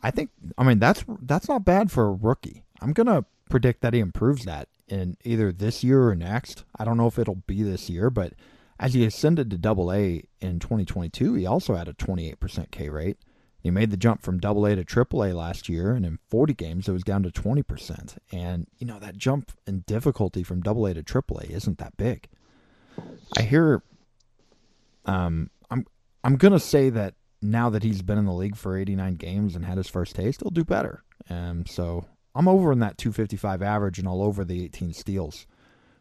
[0.02, 2.64] I think, I mean, that's that's not bad for a rookie.
[2.80, 6.64] I'm gonna predict that he improves that in either this year or next.
[6.78, 8.34] I don't know if it'll be this year, but
[8.78, 13.18] as he ascended to Double A in 2022, he also had a 28% K rate.
[13.62, 16.54] He made the jump from Double A to Triple A last year, and in 40
[16.54, 18.16] games, it was down to 20%.
[18.32, 21.98] And you know that jump in difficulty from Double A to Triple A isn't that
[21.98, 22.28] big.
[23.36, 23.82] I hear.
[25.06, 25.86] Um, I'm
[26.24, 29.64] I'm gonna say that now that he's been in the league for 89 games and
[29.64, 31.02] had his first taste, he'll do better.
[31.28, 35.46] Um, so I'm over in that 255 average and all over the 18 steals,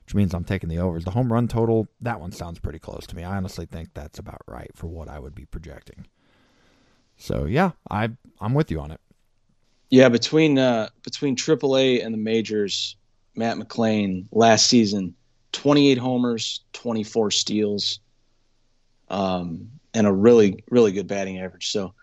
[0.06, 1.06] which means I'm taking the overs.
[1.06, 3.24] The home run total, that one sounds pretty close to me.
[3.24, 6.06] I honestly think that's about right for what I would be projecting.
[7.18, 9.02] So yeah, I I'm with you on it.
[9.90, 12.96] Yeah, between uh, between AAA and the majors,
[13.36, 15.16] Matt McLain last season
[15.52, 18.00] 28 homers, 24 steals,
[19.10, 21.72] um, and a really, really good batting average.
[21.72, 21.94] So,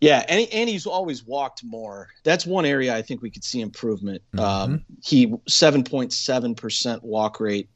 [0.00, 2.08] yeah, and, and he's always walked more.
[2.22, 4.22] That's one area I think we could see improvement.
[4.34, 4.44] Mm-hmm.
[4.72, 7.68] Um, he 7.7% walk rate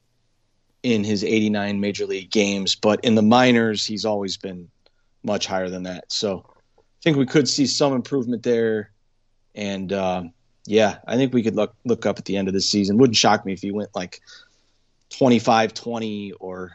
[0.83, 4.71] in his 89 major league games, but in the minors, he's always been
[5.23, 6.11] much higher than that.
[6.11, 6.45] So,
[7.01, 8.90] I think we could see some improvement there.
[9.55, 10.25] And uh,
[10.66, 12.99] yeah, I think we could look look up at the end of the season.
[12.99, 14.21] Wouldn't shock me if he went like
[15.11, 16.73] 25 20 or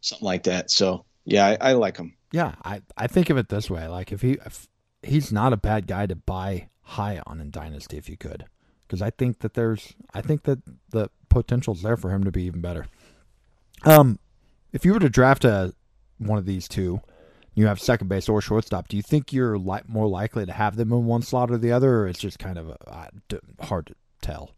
[0.00, 0.70] something like that.
[0.70, 2.14] So, yeah, I, I like him.
[2.32, 4.66] Yeah, I, I think of it this way like if he if
[5.02, 8.44] he's not a bad guy to buy high on in dynasty if you could.
[8.86, 12.44] because I think that there's I think that the potential's there for him to be
[12.44, 12.86] even better.
[13.84, 14.18] Um,
[14.72, 15.74] if you were to draft a
[16.18, 17.00] one of these two,
[17.54, 18.88] you have second base or shortstop.
[18.88, 21.72] Do you think you're li- more likely to have them in one slot or the
[21.72, 23.06] other, or it's just kind of uh,
[23.60, 24.50] hard to tell?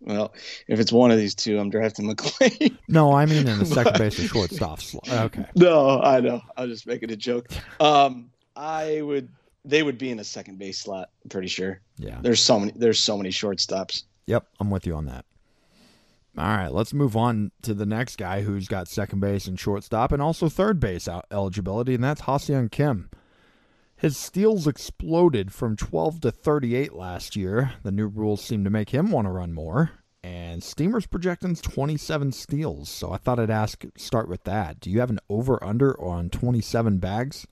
[0.00, 0.32] Well,
[0.68, 2.76] if it's one of these two, I'm drafting McLain.
[2.88, 5.08] no, I mean in the second base or shortstop slot.
[5.08, 5.44] Okay.
[5.56, 6.40] No, I know.
[6.56, 7.48] I was just making a joke.
[7.80, 9.28] Um, I would.
[9.64, 11.10] They would be in a second base slot.
[11.24, 11.80] I'm pretty sure.
[11.96, 12.18] Yeah.
[12.22, 12.72] There's so many.
[12.74, 14.04] There's so many shortstops.
[14.26, 15.24] Yep, I'm with you on that.
[16.36, 20.12] All right, let's move on to the next guy who's got second base and shortstop
[20.12, 23.10] and also third base eligibility, and that's Ha-Seong Kim.
[23.98, 27.72] His steals exploded from 12 to 38 last year.
[27.82, 29.90] The new rules seem to make him want to run more.
[30.22, 32.88] And Steamer's projecting 27 steals.
[32.88, 34.78] So I thought I'd ask, start with that.
[34.78, 37.48] Do you have an over under on 27 bags?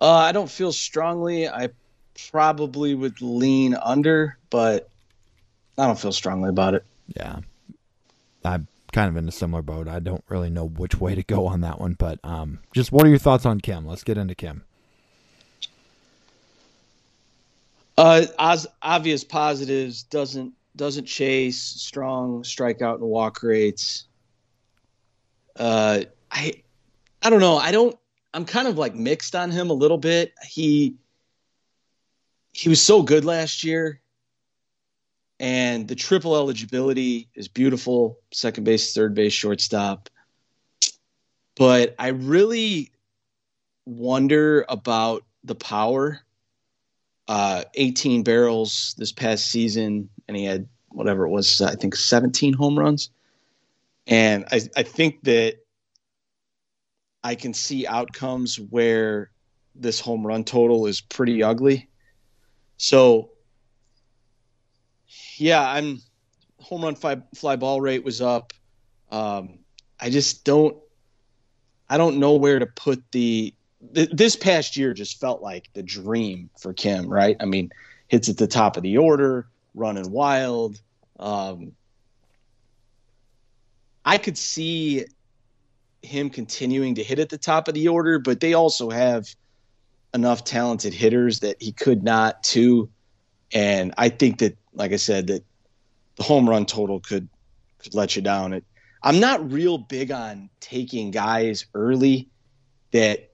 [0.00, 1.48] Uh, I don't feel strongly.
[1.48, 1.68] I
[2.32, 4.90] probably would lean under, but
[5.78, 6.84] I don't feel strongly about it.
[7.16, 7.38] Yeah.
[8.44, 9.88] I'm kind of in a similar boat.
[9.88, 13.04] I don't really know which way to go on that one, but um, just what
[13.04, 13.86] are your thoughts on Kim?
[13.86, 14.64] Let's get into Kim.
[17.98, 24.06] Uh, as obvious positives doesn't doesn't chase strong strikeout and walk rates.
[25.56, 26.54] Uh, I
[27.22, 27.58] I don't know.
[27.58, 27.98] I don't.
[28.32, 30.32] I'm kind of like mixed on him a little bit.
[30.48, 30.94] He
[32.54, 34.00] he was so good last year
[35.38, 40.08] and the triple eligibility is beautiful second base, third base, shortstop.
[41.56, 42.92] But I really
[43.84, 46.20] wonder about the power.
[47.28, 52.52] Uh, 18 barrels this past season, and he had whatever it was, I think 17
[52.52, 53.10] home runs.
[54.06, 55.56] And I, I think that
[57.24, 59.30] I can see outcomes where
[59.74, 61.88] this home run total is pretty ugly.
[62.76, 63.30] So
[65.38, 66.00] yeah, I'm
[66.58, 68.52] home run fly, fly ball rate was up.
[69.10, 69.58] Um,
[70.00, 70.76] I just don't
[71.88, 73.54] I don't know where to put the
[73.94, 77.36] th- this past year just felt like the dream for Kim, right?
[77.40, 77.70] I mean,
[78.08, 80.80] hits at the top of the order, running wild.
[81.18, 81.72] Um,
[84.04, 85.06] I could see
[86.02, 89.26] him continuing to hit at the top of the order, but they also have
[90.14, 92.88] enough talented hitters that he could not too.
[93.52, 95.42] And I think that like I said, that
[96.16, 97.28] the home run total could
[97.78, 98.52] could let you down.
[98.52, 98.64] It,
[99.02, 102.28] I'm not real big on taking guys early
[102.92, 103.30] that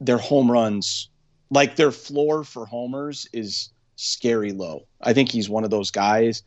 [0.00, 1.08] their home runs,
[1.50, 4.86] like their floor for homers, is scary low.
[5.00, 6.42] I think he's one of those guys,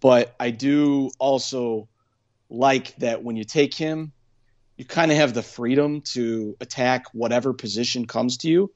[0.00, 1.88] but I do also
[2.48, 4.12] like that when you take him,
[4.76, 8.72] you kind of have the freedom to attack whatever position comes to you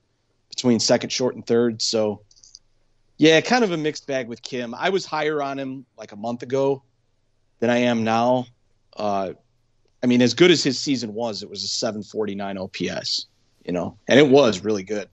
[0.48, 1.82] between second, short, and third.
[1.82, 2.22] So
[3.18, 4.74] yeah, kind of a mixed bag with Kim.
[4.74, 6.82] I was higher on him like a month ago
[7.60, 8.46] than I am now.
[8.94, 9.32] Uh,
[10.02, 13.26] I mean, as good as his season was, it was a 749 OPS,
[13.64, 15.08] you know, and it was really good.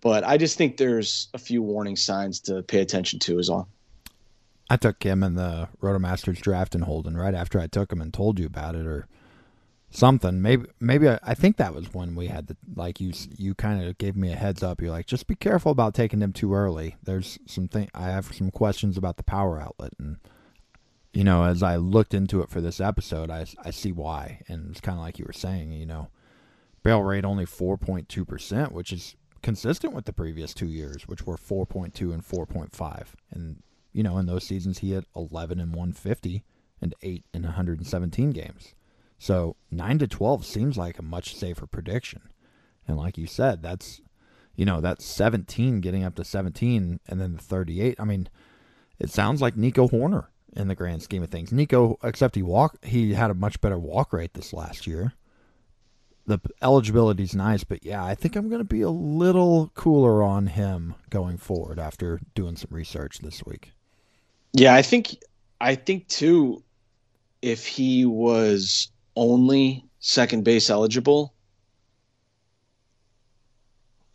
[0.00, 3.68] But I just think there's a few warning signs to pay attention to, is all.
[4.68, 8.12] I took Kim in the Rotomasters draft in Holden right after I took him and
[8.12, 9.08] told you about it, or
[9.90, 10.42] something.
[10.42, 13.84] Maybe maybe I, I, think that was when we had the like you you kind
[13.84, 14.80] of gave me a heads up.
[14.80, 16.96] You're like, just be careful about taking them too early.
[17.02, 20.18] There's some thing I have some questions about the power outlet, and
[21.12, 24.70] you know, as I looked into it for this episode, I I see why, and
[24.70, 26.08] it's kind of like you were saying, you know,
[26.82, 31.06] barrel rate only four point two percent, which is consistent with the previous two years,
[31.06, 34.78] which were four point two and four point five, and you know, in those seasons
[34.78, 36.44] he had eleven and one fifty
[36.80, 38.74] and eight in 117 games.
[39.18, 42.22] So 9 to 12 seems like a much safer prediction.
[42.86, 44.00] And like you said, that's
[44.56, 48.00] you know, that's 17 getting up to 17 and then the 38.
[48.00, 48.28] I mean,
[48.98, 51.52] it sounds like Nico Hoerner in the grand scheme of things.
[51.52, 55.12] Nico, except he walk, he had a much better walk rate this last year.
[56.26, 60.48] The eligibility's nice, but yeah, I think I'm going to be a little cooler on
[60.48, 63.72] him going forward after doing some research this week.
[64.52, 65.18] Yeah, I think
[65.60, 66.64] I think too
[67.42, 71.34] if he was only second base eligible,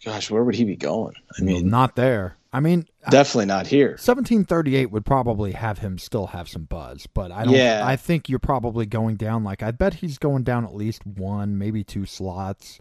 [0.04, 1.16] gosh, where would he be going?
[1.38, 2.38] I mean, not there.
[2.54, 3.92] I mean, definitely not here.
[3.92, 7.54] 1738 would probably have him still have some buzz, but I don't.
[7.54, 7.82] Yeah.
[7.86, 9.44] I think you're probably going down.
[9.44, 12.80] Like I bet he's going down at least one, maybe two slots,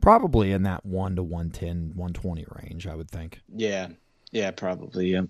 [0.00, 2.86] probably in that one to 110, 120 range.
[2.86, 3.40] I would think.
[3.52, 3.88] Yeah,
[4.30, 5.08] yeah, probably.
[5.08, 5.22] Yeah.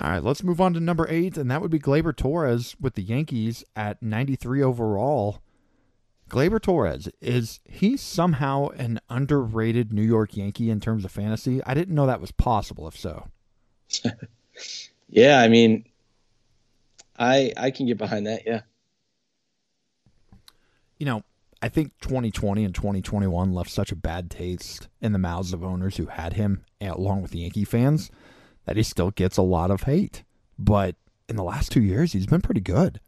[0.00, 2.94] All right, let's move on to number eight, and that would be Gleyber Torres with
[2.94, 5.40] the Yankees at 93 overall.
[6.34, 11.62] Gleyber Torres, is he somehow an underrated New York Yankee in terms of fantasy?
[11.64, 13.28] I didn't know that was possible, if so.
[15.08, 15.84] yeah, I mean,
[17.16, 18.42] I I can get behind that.
[18.44, 18.62] Yeah.
[20.98, 21.22] You know,
[21.62, 25.98] I think 2020 and 2021 left such a bad taste in the mouths of owners
[25.98, 28.10] who had him, along with the Yankee fans,
[28.66, 30.24] that he still gets a lot of hate.
[30.58, 30.96] But
[31.28, 32.98] in the last two years, he's been pretty good.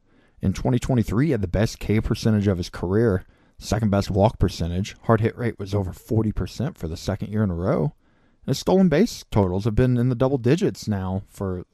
[0.46, 3.24] In 2023, he had the best K percentage of his career,
[3.58, 4.94] second best walk percentage.
[5.02, 7.82] Hard hit rate was over 40% for the second year in a row.
[7.82, 11.64] And His stolen base totals have been in the double digits now for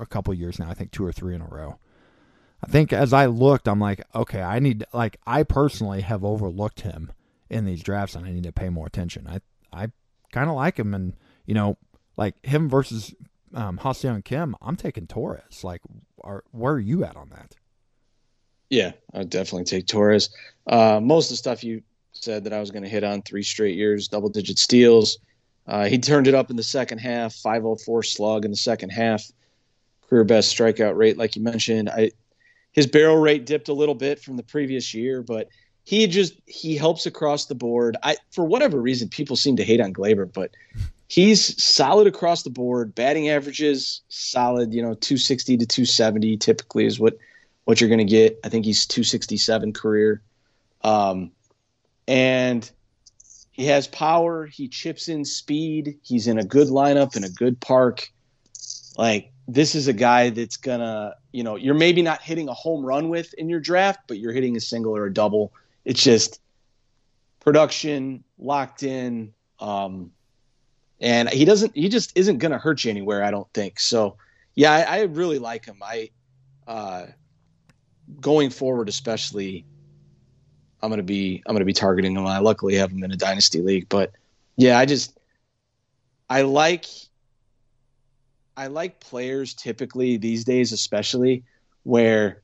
[0.00, 0.70] a couple years now.
[0.70, 1.78] I think two or three in a row.
[2.62, 6.80] I think as I looked, I'm like, okay, I need like I personally have overlooked
[6.80, 7.12] him
[7.50, 9.28] in these drafts, and I need to pay more attention.
[9.28, 9.88] I I
[10.32, 11.12] kind of like him, and
[11.44, 11.76] you know,
[12.16, 13.14] like him versus
[13.52, 14.56] um, Ha-Seong Kim.
[14.62, 15.62] I'm taking Torres.
[15.62, 15.82] Like,
[16.22, 17.56] are where are you at on that?
[18.74, 20.30] Yeah, I'd definitely take Torres.
[20.66, 23.44] Uh, most of the stuff you said that I was going to hit on three
[23.44, 25.18] straight years, double digit steals.
[25.68, 29.30] Uh, he turned it up in the second half, 504 slug in the second half,
[30.08, 31.88] career best strikeout rate, like you mentioned.
[31.88, 32.10] I
[32.72, 35.48] his barrel rate dipped a little bit from the previous year, but
[35.84, 37.96] he just he helps across the board.
[38.02, 40.50] I for whatever reason people seem to hate on Gleyber, but
[41.06, 42.92] he's solid across the board.
[42.92, 47.16] Batting averages solid, you know, 260 to 270 typically is what
[47.64, 48.38] what you're going to get.
[48.44, 50.22] I think he's 267 career.
[50.82, 51.32] Um,
[52.06, 52.70] and
[53.50, 54.46] he has power.
[54.46, 55.98] He chips in speed.
[56.02, 58.10] He's in a good lineup in a good park.
[58.98, 62.84] Like this is a guy that's gonna, you know, you're maybe not hitting a home
[62.84, 65.52] run with in your draft, but you're hitting a single or a double.
[65.84, 66.40] It's just
[67.40, 69.32] production locked in.
[69.60, 70.10] Um,
[71.00, 73.22] and he doesn't, he just isn't gonna hurt you anywhere.
[73.22, 74.16] I don't think so.
[74.54, 75.78] Yeah, I, I really like him.
[75.82, 76.10] I,
[76.66, 77.06] uh,
[78.20, 79.64] going forward, especially,
[80.82, 82.26] I'm gonna be I'm gonna be targeting him.
[82.26, 84.12] I luckily have him in a dynasty league, but
[84.56, 85.18] yeah, I just
[86.28, 86.86] I like
[88.56, 91.44] I like players typically these days, especially
[91.82, 92.42] where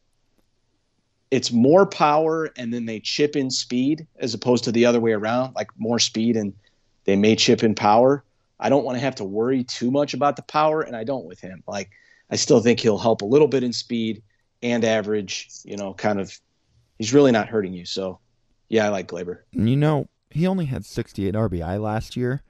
[1.30, 5.12] it's more power and then they chip in speed as opposed to the other way
[5.12, 6.52] around, like more speed and
[7.04, 8.24] they may chip in power.
[8.58, 11.24] I don't want to have to worry too much about the power, and I don't
[11.24, 11.62] with him.
[11.66, 11.90] Like
[12.30, 14.22] I still think he'll help a little bit in speed
[14.62, 15.48] and average.
[15.64, 16.38] You know, kind of.
[16.98, 17.86] He's really not hurting you.
[17.86, 18.18] So,
[18.68, 19.38] yeah, I like Gleyber.
[19.52, 22.42] You know, he only had 68 RBI last year,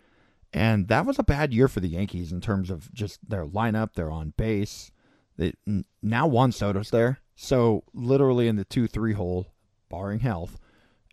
[0.52, 3.94] and that was a bad year for the Yankees in terms of just their lineup.
[3.94, 4.90] They're on base.
[5.36, 5.54] They,
[6.02, 9.46] now Juan Soto's there, so literally in the two-three hole,
[9.88, 10.58] barring health,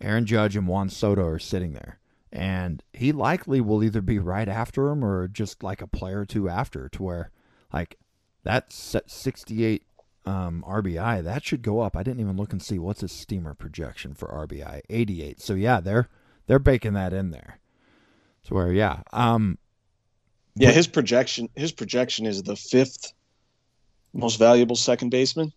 [0.02, 2.00] Aaron Judge and Juan Soto are sitting there
[2.32, 6.26] and he likely will either be right after him or just like a player or
[6.26, 7.32] two after to where
[7.74, 7.98] like
[8.44, 9.84] that 68
[10.28, 11.96] um, RBI that should go up.
[11.96, 15.42] I didn't even look and see what's his steamer projection for RBI 88.
[15.42, 16.10] So yeah, they're
[16.48, 17.60] they're baking that in there.
[18.44, 19.58] So where yeah, um,
[20.56, 23.14] yeah, his projection his projection is the fifth
[24.14, 25.54] most valuable second baseman,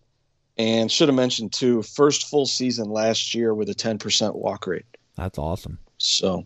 [0.57, 4.85] and should have mentioned too, first full season last year with a 10% walk rate.
[5.15, 5.79] That's awesome.
[5.97, 6.45] So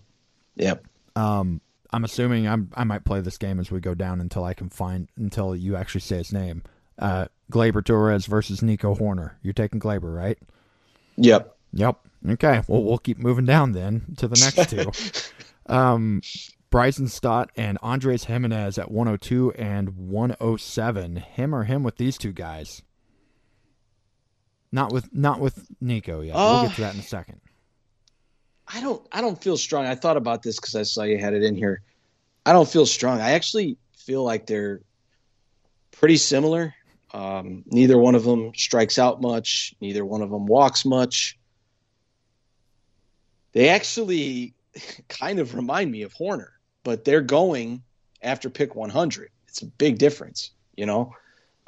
[0.55, 0.85] Yep.
[1.15, 1.61] Um,
[1.91, 4.69] I'm assuming I'm I might play this game as we go down until I can
[4.69, 6.63] find until you actually say his name.
[6.97, 9.33] Uh, Gleyber Torres versus Nico Hoerner.
[9.41, 10.37] You're taking Gleyber, right?
[11.17, 11.55] Yep.
[11.73, 11.99] Yep.
[12.29, 12.61] Okay.
[12.67, 15.31] Well, we'll keep moving down then to the next two.
[15.73, 16.21] um,
[16.69, 21.15] Bryson Stott and Andres Gimenez at 102 and 107.
[21.17, 22.81] Him or him with these two guys.
[24.71, 26.33] Not with not with Nico yet.
[26.33, 27.39] Uh, we'll get to that in a second.
[28.67, 29.85] I don't I don't feel strong.
[29.85, 31.81] I thought about this because I saw you had it in here.
[32.45, 33.21] I don't feel strong.
[33.21, 34.81] I actually feel like they're
[35.91, 36.75] pretty similar.
[37.15, 39.73] Um, neither one of them strikes out much.
[39.79, 41.39] Neither one of them walks much.
[43.53, 44.53] They actually
[45.07, 46.49] kind of remind me of Hoerner,
[46.83, 47.83] but they're going
[48.21, 49.29] after pick 100.
[49.47, 51.15] It's a big difference, you know.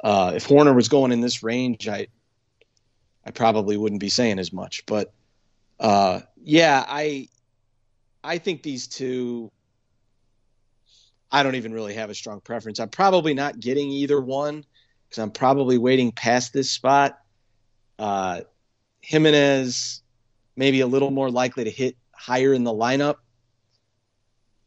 [0.04, 2.08] Uh, if Hoerner was going in this range, I
[3.24, 4.84] I probably wouldn't be saying as much.
[4.84, 5.14] But
[5.80, 7.28] uh, yeah, I
[8.22, 9.50] I think these two.
[11.32, 12.80] I don't even really have a strong preference.
[12.80, 14.64] I'm probably not getting either one
[15.08, 17.18] because I'm probably waiting past this spot.
[17.98, 18.42] Uh,
[19.02, 20.02] Gimenez
[20.56, 23.16] maybe a little more likely to hit higher in the lineup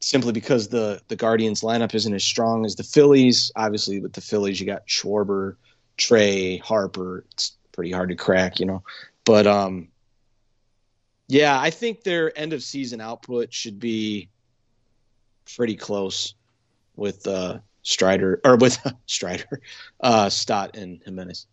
[0.00, 3.52] simply because the the Guardians lineup isn't as strong as the Phillies.
[3.56, 5.56] Obviously, with the Phillies, you got Schwarber,
[5.96, 7.24] Trea, Harper.
[7.32, 8.82] It's pretty hard to crack, you know.
[9.24, 9.88] But um,
[11.28, 14.28] yeah, I think their end of season output should be
[15.56, 16.34] pretty close
[16.96, 19.60] with uh, Strider or with Strider,
[20.00, 21.46] uh, Stott and Gimenez.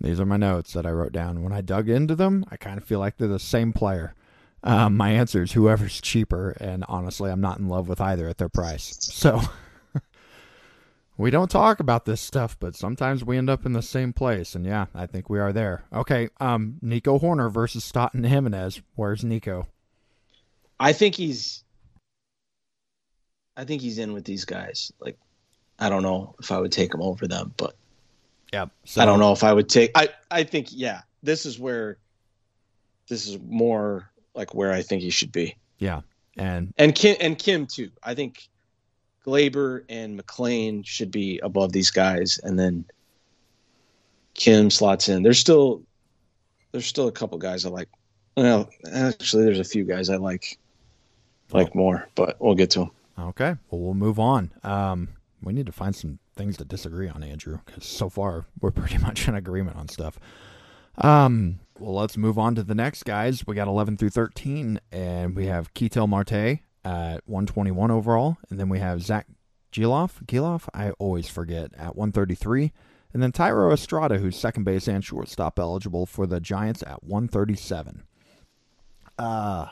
[0.00, 1.42] These are my notes that I wrote down.
[1.42, 4.14] When I dug into them, I kind of feel like they're the same player.
[4.62, 8.38] Um, my answer is whoever's cheaper, and honestly, I'm not in love with either at
[8.38, 8.96] their price.
[9.00, 9.40] So
[11.16, 14.54] we don't talk about this stuff, but sometimes we end up in the same place.
[14.54, 15.84] And yeah, I think we are there.
[15.92, 18.80] Okay, um, Nico Hoerner versus Staten Gimenez.
[18.94, 19.66] Where's Nico?
[20.80, 21.64] I think he's.
[23.56, 24.92] I think he's in with these guys.
[25.00, 25.18] Like,
[25.78, 27.74] I don't know if I would take him over them, but
[28.52, 29.90] yeah, so, I don't know if I would take.
[29.94, 31.98] I I think yeah, this is where.
[33.08, 35.56] This is more like where I think he should be.
[35.78, 36.02] Yeah,
[36.36, 37.90] and and Kim and Kim too.
[38.02, 38.48] I think
[39.26, 42.84] Gleyber and McLain should be above these guys, and then
[44.34, 45.22] Kim slots in.
[45.22, 45.82] There's still
[46.72, 47.88] there's still a couple guys I like.
[48.36, 50.58] Well, actually, there's a few guys I like
[51.52, 52.90] like more, but we'll get to them.
[53.18, 54.50] Okay, well, we'll move on.
[54.62, 55.08] Um,
[55.42, 58.98] we need to find some things to disagree on, Andrew, because so far we're pretty
[59.06, 60.18] much in agreement on stuff.
[60.98, 63.46] Um, well, let's move on to the next guys.
[63.46, 68.68] We got 11 through 13, and we have Ketel Marte at 121 overall, and then
[68.68, 69.26] we have Zack
[69.72, 70.24] Gelof.
[70.26, 72.72] Gelof, I always forget at 133,
[73.12, 78.02] and then Thairo Estrada, who's second base and shortstop eligible for the Giants at 137.
[79.18, 79.66] Uh,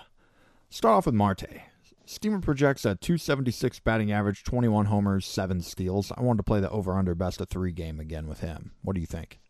[0.70, 1.60] start off with Marte.
[2.08, 6.12] Steamer projects a 276 batting average, 21 homers, 7 steals.
[6.16, 8.70] I wanted to play the over under best of three game again with him.
[8.82, 9.40] What do you think?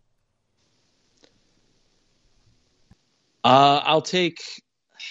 [3.45, 4.41] Uh, I'll take.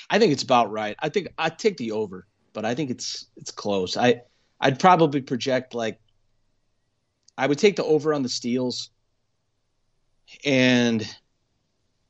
[0.09, 0.95] I think it's about right.
[0.99, 3.95] I think I take the over, but I think it's it's close.
[3.95, 4.23] I
[4.59, 5.99] I'd probably project like
[7.37, 8.89] I would take the over on the steals,
[10.43, 11.07] and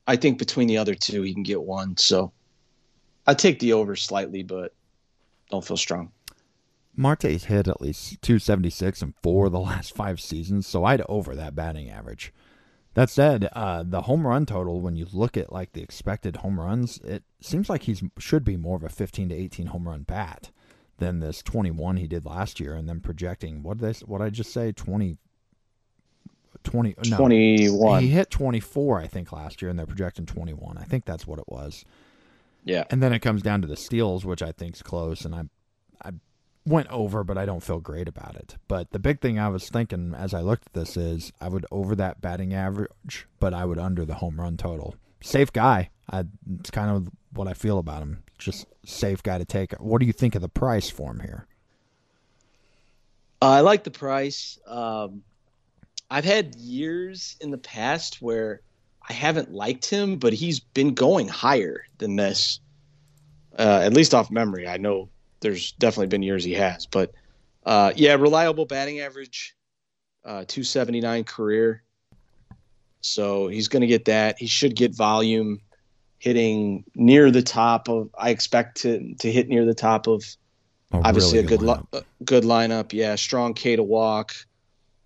[0.06, 1.96] I think between the other two he can get one.
[1.98, 2.32] So
[3.26, 4.72] I'd take the over slightly, but
[5.50, 6.12] don't feel strong.
[6.96, 11.34] Marte's hit at least 276 in four of the last five seasons, so I'd over
[11.34, 12.32] that batting average.
[12.94, 16.58] That said, uh, the home run total, when you look at like the expected home
[16.58, 20.02] runs, it seems like he should be more of a 15 to 18 home run
[20.02, 20.50] bat
[20.96, 24.30] than this 21 he did last year, and then projecting what did they, what I
[24.30, 25.18] just say 20.
[26.64, 30.82] 20 no, 21 he hit 24 i think last year and they're projecting 21 i
[30.82, 31.84] think that's what it was
[32.66, 35.42] yeah and then it comes down to the steals which i think's close and i
[36.04, 36.12] i
[36.66, 38.56] went over, but I don't feel great about it.
[38.68, 41.64] But the big thing I was thinking as I looked at this is I would
[41.70, 44.96] over that batting average, but I would under the home run total.
[45.22, 45.90] Safe guy.
[46.10, 46.24] I,
[46.58, 48.24] it's kind of what I feel about him.
[48.38, 49.72] Just safe guy to take.
[49.74, 51.46] What do you think of the price for him here?
[53.40, 54.58] Uh, I like the price.
[54.66, 55.22] Um,
[56.10, 58.60] I've had years in the past where
[59.08, 62.60] I haven't liked him, but he's been going higher than this.
[63.58, 65.08] Uh, at least off memory, I know
[65.40, 67.12] there's definitely been years he has, but
[67.64, 69.56] uh, yeah, reliable batting average,
[70.24, 71.82] uh, 279 career.
[73.00, 74.38] So he's going to get that.
[74.38, 75.60] He should get volume,
[76.18, 78.10] hitting near the top of.
[78.18, 80.24] I expect to to hit near the top of.
[80.92, 81.92] Obviously, really good a good lineup.
[81.92, 82.92] Li- good lineup.
[82.92, 84.34] Yeah, strong K to walk,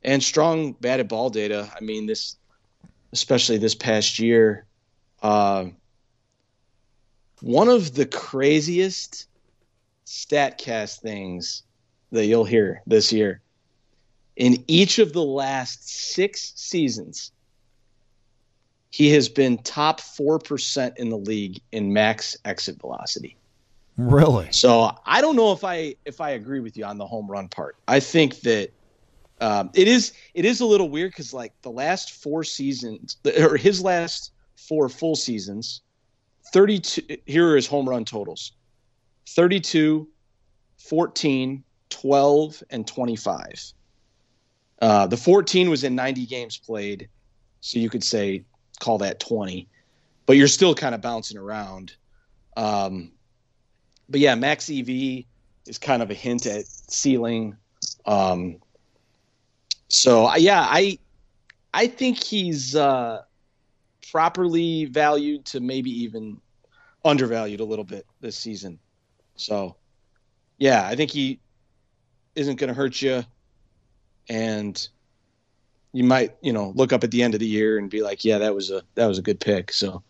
[0.03, 1.71] and strong batted ball data.
[1.75, 2.37] I mean, this,
[3.13, 4.65] especially this past year,
[5.23, 5.67] uh,
[7.41, 9.27] one of the craziest
[10.07, 11.63] statcast things
[12.13, 13.41] that you'll hear this year.
[14.37, 17.33] In each of the last six seasons,
[18.91, 23.37] he has been top 4% in the league in max exit velocity.
[23.97, 24.49] Really?
[24.51, 27.49] So I don't know if I if I agree with you on the home run
[27.49, 27.77] part.
[27.87, 28.73] I think that
[29.41, 33.57] um, it is it is a little weird because like the last four seasons or
[33.57, 35.81] his last four full seasons,
[36.53, 37.03] thirty two.
[37.27, 38.53] Here are his home run totals:
[39.31, 40.07] 32,
[40.79, 43.73] 14, 12, and 25.
[44.83, 47.09] Uh, the 14 was in 90 games played,
[47.61, 48.45] so you could say
[48.81, 49.69] call that 20,
[50.27, 51.95] but you're still kind of bouncing around.
[52.57, 53.13] Um,
[54.09, 55.25] but yeah, max EV
[55.67, 57.57] is kind of a hint at ceiling.
[58.07, 58.57] Um,
[59.91, 60.99] so yeah, I
[61.75, 63.23] I think he's uh,
[64.11, 66.41] properly valued to maybe even
[67.05, 68.79] undervalued a little bit this season.
[69.37, 69.77] So,
[70.59, 71.41] yeah, I think he
[72.35, 73.25] isn't going to hurt you,
[74.29, 74.89] and
[75.93, 78.25] you might, you know, look up at the end of the year and be like,
[78.25, 79.73] yeah, that was a that was a good pick.
[79.73, 80.03] So,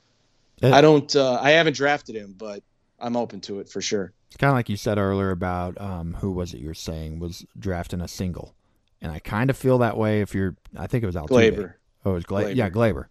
[0.60, 2.62] it, I don't, uh, I haven't drafted him, but
[2.98, 4.12] I'm open to it for sure.
[4.28, 7.18] It's kind of like you said earlier about um, who was it you were saying
[7.18, 8.54] was drafting a single,
[9.02, 10.56] and I kind of feel that way if you're.
[10.76, 11.28] I think it was Altuve.
[11.28, 11.74] Gleyber.
[12.04, 12.56] Oh, it was Gla- Gleyber.
[12.56, 13.06] Yeah, Gleyber.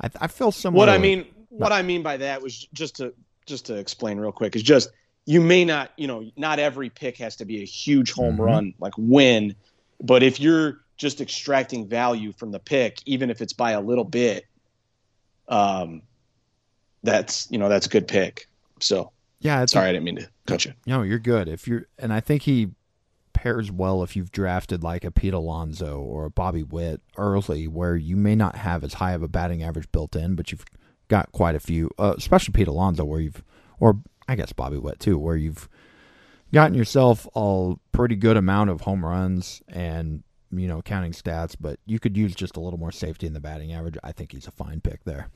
[0.00, 0.78] I, I feel similar.
[0.78, 3.14] What I mean, what I mean by that was just to
[3.46, 4.90] just to explain real quick is just
[5.26, 8.42] you may not, you know, not every pick has to be a huge home mm-hmm.
[8.42, 9.54] run, like win.
[10.02, 14.04] But if you're just extracting value from the pick, even if it's by a little
[14.04, 14.44] bit,
[15.48, 16.02] um,
[17.02, 18.48] that's you know that's a good pick.
[18.80, 20.72] So yeah, sorry, I didn't mean to cut you.
[20.86, 21.48] No, you're good.
[21.48, 22.70] If you're, and I think he
[23.44, 27.94] pairs well if you've drafted like a Pete Alonso or a Bobby Witt early, where
[27.94, 30.64] you may not have as high of a batting average built in, but you've
[31.08, 33.44] got quite a few, uh, especially Pete Alonso, where you've,
[33.78, 35.68] or I guess Bobby Witt too, where you've
[36.54, 41.78] gotten yourself a pretty good amount of home runs and you know counting stats, but
[41.84, 43.98] you could use just a little more safety in the batting average.
[44.02, 45.28] I think he's a fine pick there.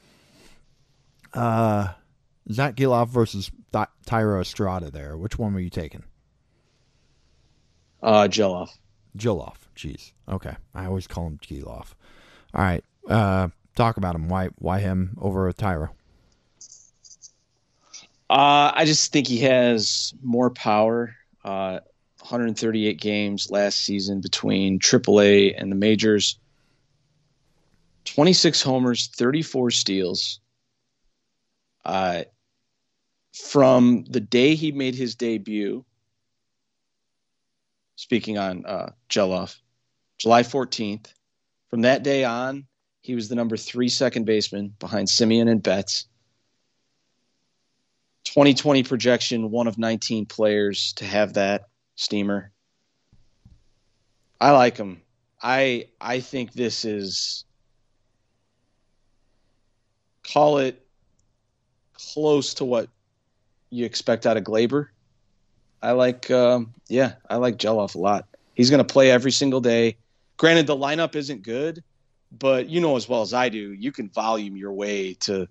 [1.35, 1.89] Uh,
[2.51, 4.91] Zack Gelof versus Th- Thairo Estrada.
[4.91, 6.05] There, which one were you taking?
[8.03, 8.71] Uh, Gelof.
[9.17, 9.57] Gelof.
[9.77, 10.13] Jeez.
[10.29, 11.95] Okay, I always call him Gelof.
[12.55, 12.85] All right.
[13.09, 14.29] Uh, talk about him.
[14.29, 14.49] Why?
[14.59, 15.91] Why him over Thairo?
[18.31, 21.15] Uh, I just think he has more power.
[21.45, 21.81] Uh,
[22.21, 26.39] 138 games last season between AAA and the majors.
[28.05, 30.41] 26 homers, 34 steals.
[31.85, 32.25] Uh,
[33.33, 35.85] from the day he made his debut,
[37.99, 39.57] speaking on uh, Gelof,
[40.19, 41.13] July 14th,
[41.69, 42.65] from that day on,
[43.01, 46.07] he was the number three second baseman behind Semien and Betts.
[48.23, 51.63] 2020 projection, one of 19 players to have that
[51.97, 52.53] steamer.
[54.41, 55.03] I like him.
[55.43, 57.45] I I think this is
[60.33, 60.87] call it
[61.95, 62.91] close to what
[63.71, 64.89] you expect out of Gleyber.
[65.83, 68.27] I like um, yeah, I like Gelof a lot.
[68.55, 69.97] He's going to play every single day.
[70.37, 71.83] Granted, the lineup isn't good,
[72.37, 75.49] but you know as well as I do, you can volume your way to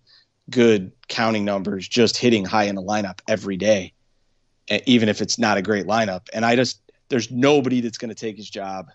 [0.50, 3.94] good counting numbers just hitting high in the lineup every day,
[4.86, 6.28] even if it's not a great lineup.
[6.34, 8.90] And I just there's nobody that's going to take his job.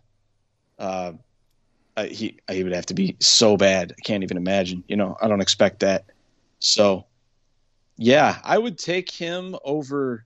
[0.79, 1.13] Uh,
[1.97, 3.93] he he would have to be so bad.
[3.97, 4.83] I can't even imagine.
[4.89, 6.07] You know, I don't expect that.
[6.59, 7.07] So,
[7.97, 10.25] yeah, I would take him over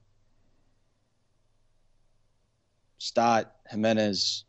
[2.97, 4.43] Stott, Gimenez.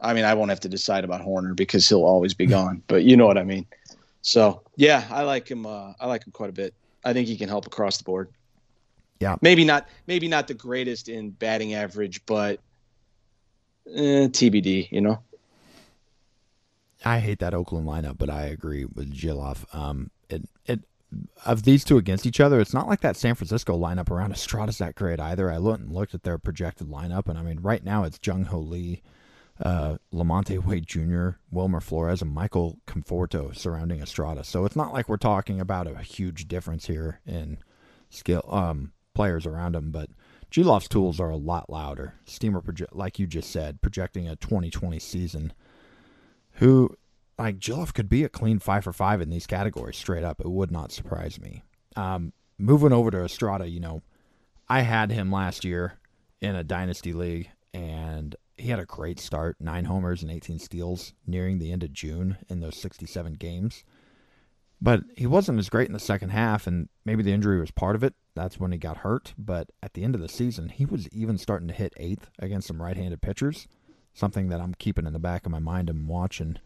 [0.00, 2.82] I mean, I won't have to decide about Hoerner because he'll always be gone.
[2.86, 3.66] But you know what I mean.
[4.22, 5.66] So yeah, I like him.
[5.66, 6.74] Uh, I like him quite a bit.
[7.04, 8.28] I think he can help across the board.
[9.20, 9.88] Yeah, maybe not.
[10.06, 12.60] Maybe not the greatest in batting average, but
[13.86, 14.90] eh, TBD.
[14.90, 15.22] You know.
[17.04, 19.72] I hate that Oakland lineup, but I agree with Gelof.
[19.74, 20.80] Um, it it
[21.46, 24.78] of these two against each other, it's not like that San Francisco lineup around Estrada's
[24.78, 25.50] that great either.
[25.50, 28.46] I looked and looked at their projected lineup, and I mean, right now it's Jung
[28.46, 29.02] Hoo Lee,
[29.60, 34.44] uh, Lamonte Wade Jr., Wilmer Flores, and Michael Conforto surrounding Estrada.
[34.44, 37.58] So it's not like we're talking about a huge difference here in
[38.10, 39.90] skill um, players around him.
[39.90, 40.10] But
[40.50, 42.14] Gelof's tools are a lot louder.
[42.24, 45.52] Steamer, proje- like you just said, projecting a 2020 season.
[46.54, 46.96] Who,
[47.38, 50.40] like Gelof, could be a clean five for five in these categories straight up.
[50.40, 51.62] It would not surprise me.
[51.96, 54.02] Um, moving over to Estrada, you know,
[54.68, 55.94] I had him last year
[56.40, 61.14] in a dynasty league, and he had a great start nine homers and 18 steals
[61.26, 63.84] nearing the end of June in those 67 games.
[64.80, 67.96] But he wasn't as great in the second half, and maybe the injury was part
[67.96, 68.14] of it.
[68.34, 69.34] That's when he got hurt.
[69.36, 72.68] But at the end of the season, he was even starting to hit eighth against
[72.68, 73.66] some right handed pitchers,
[74.14, 76.58] something that I'm keeping in the back of my mind and watching.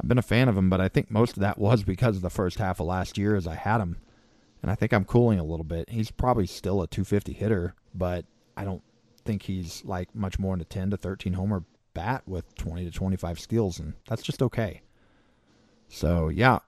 [0.00, 2.22] I've been a fan of him, but I think most of that was because of
[2.22, 3.98] the first half of last year as I had him.
[4.62, 5.90] And I think I'm cooling a little bit.
[5.90, 8.24] He's probably still a 250 hitter, but
[8.56, 8.82] I don't
[9.26, 12.90] think he's like much more than a 10 to 13 homer bat with 20 to
[12.90, 14.80] 25 steals, and that's just okay.
[15.88, 16.60] So yeah,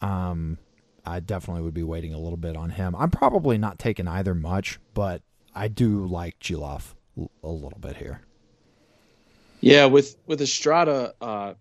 [0.00, 0.56] um,
[1.04, 2.96] I definitely would be waiting a little bit on him.
[2.96, 5.20] I'm probably not taking either much, but
[5.54, 6.94] I do like Gelof
[7.42, 8.22] a little bit here.
[9.60, 11.54] Yeah, with with Estrada, uh,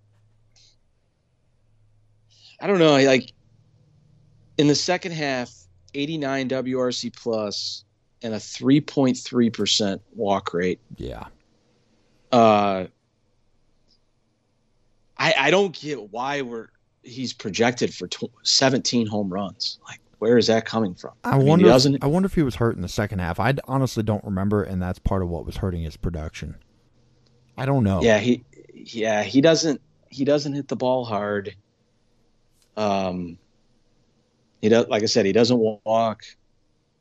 [2.62, 2.98] I don't know.
[2.98, 3.32] Like
[4.58, 5.54] in the second half,
[5.94, 7.84] 89 WRC plus,
[8.22, 10.80] and a 3.3% walk rate.
[10.98, 11.26] Yeah.
[12.32, 12.86] Uh,
[15.18, 16.68] I I don't get why we're
[17.04, 19.80] he's projected for tw- 17 home runs.
[19.88, 21.14] Like where is that coming from?
[21.24, 21.70] I, I mean, wonder.
[21.70, 23.40] If, I wonder if he was hurt in the second half.
[23.40, 26.56] I honestly don't remember, and that's part of what was hurting his production.
[27.58, 28.02] I don't know.
[28.02, 28.44] Yeah, he
[28.74, 31.56] yeah he doesn't he doesn't hit the ball hard.
[32.78, 33.38] Um,
[34.62, 36.24] he does like I said he doesn't walk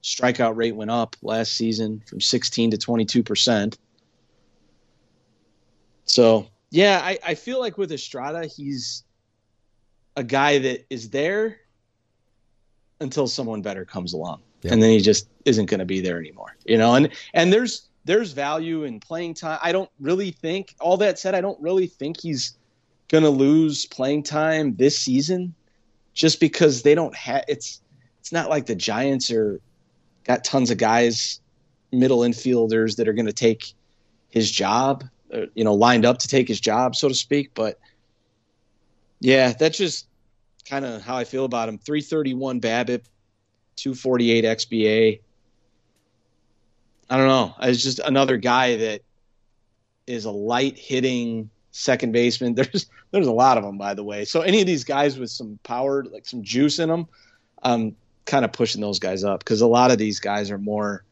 [0.02, 3.78] strikeout rate went up last season from 16 to 22 percent.
[6.04, 9.04] So yeah, I, I feel like with Estrada, he's
[10.16, 11.60] a guy that is there
[13.00, 14.72] until someone better comes along, yeah.
[14.72, 16.56] and then he just isn't going to be there anymore.
[16.66, 19.58] You know, and and there's there's value in playing time.
[19.62, 20.74] I don't really think.
[20.80, 22.56] All that said, I don't really think he's
[23.08, 25.54] going to lose playing time this season,
[26.18, 27.44] just because they don't have.
[27.48, 27.80] It's
[28.20, 29.60] it's not like the Giants are
[30.24, 31.40] got tons of guys
[31.92, 33.72] middle infielders that are going to take
[34.28, 35.04] his job,
[35.54, 37.52] you know, lined up to take his job, so to speak.
[37.54, 37.78] But
[39.20, 40.06] yeah, that's just
[40.68, 41.78] kind of how I feel about him.
[41.78, 43.04] 331 BABIP,
[43.76, 45.20] 248 XBA.
[47.08, 47.54] I don't know.
[47.62, 49.02] It's just another guy that
[50.06, 52.54] is a light hitting second baseman.
[52.56, 54.24] There's there's a lot of them, by the way.
[54.24, 57.06] So any of these guys with some power, like some juice in them,
[57.62, 57.96] I'm
[58.26, 61.04] kind of pushing those guys up because a lot of these guys are more,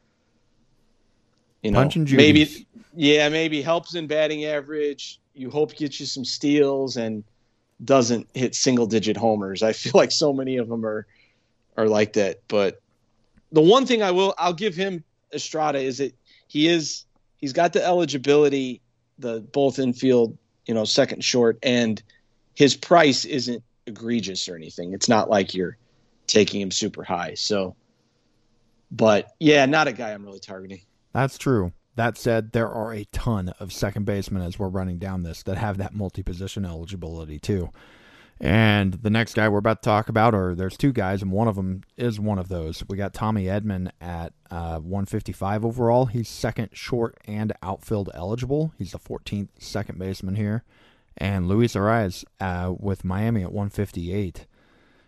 [1.62, 5.20] you know, maybe yeah, maybe helps in batting average.
[5.34, 7.24] You hope gets you some steals and
[7.84, 9.62] doesn't hit single digit homers.
[9.62, 11.06] I feel like so many of them are
[11.76, 12.40] are like that.
[12.48, 12.80] But
[13.52, 16.14] the one thing I will I'll give him Estrada is that
[16.48, 17.04] he is
[17.38, 18.80] he's got the eligibility,
[19.18, 20.36] the both infield,
[20.66, 22.02] you know, second short, and
[22.54, 24.92] his price isn't egregious or anything.
[24.92, 25.76] It's not like you're
[26.26, 27.34] taking him super high.
[27.34, 27.76] So,
[28.90, 30.80] but yeah, not a guy I'm really targeting.
[31.12, 31.72] That's true.
[31.94, 35.56] That said, there are a ton of second basemen as we're running down this that
[35.56, 37.70] have that multi position eligibility too.
[38.38, 41.48] And the next guy we're about to talk about, or there's two guys, and one
[41.48, 42.84] of them is one of those.
[42.86, 46.06] We got Tommy Edman at uh, 155 overall.
[46.06, 48.74] He's second short and outfield eligible.
[48.76, 50.64] He's the 14th second baseman here.
[51.16, 54.46] And Luis Arraez uh, with Miami at 158.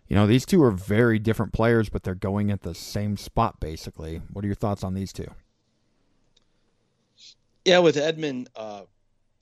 [0.09, 3.61] You know, these two are very different players, but they're going at the same spot
[3.61, 4.23] basically.
[4.33, 5.31] What are your thoughts on these two?
[7.67, 8.85] Yeah, with Edman, uh,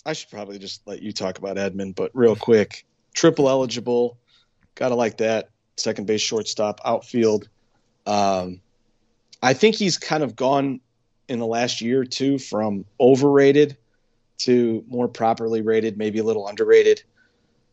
[0.05, 2.85] I should probably just let you talk about Edman, but real quick
[3.17, 4.19] triple eligible.
[4.77, 5.51] Gotta like that.
[5.77, 7.49] Second base, shortstop, outfield.
[8.07, 8.61] Um,
[9.43, 10.81] I think he's kind of gone
[11.29, 13.77] in the last year or two from overrated
[14.39, 17.03] to more properly rated, maybe a little underrated.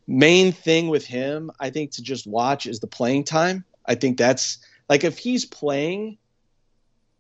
[0.08, 3.64] Main thing with him, I think, to just watch is the playing time.
[3.86, 4.58] I think that's
[4.89, 6.18] like if he's playing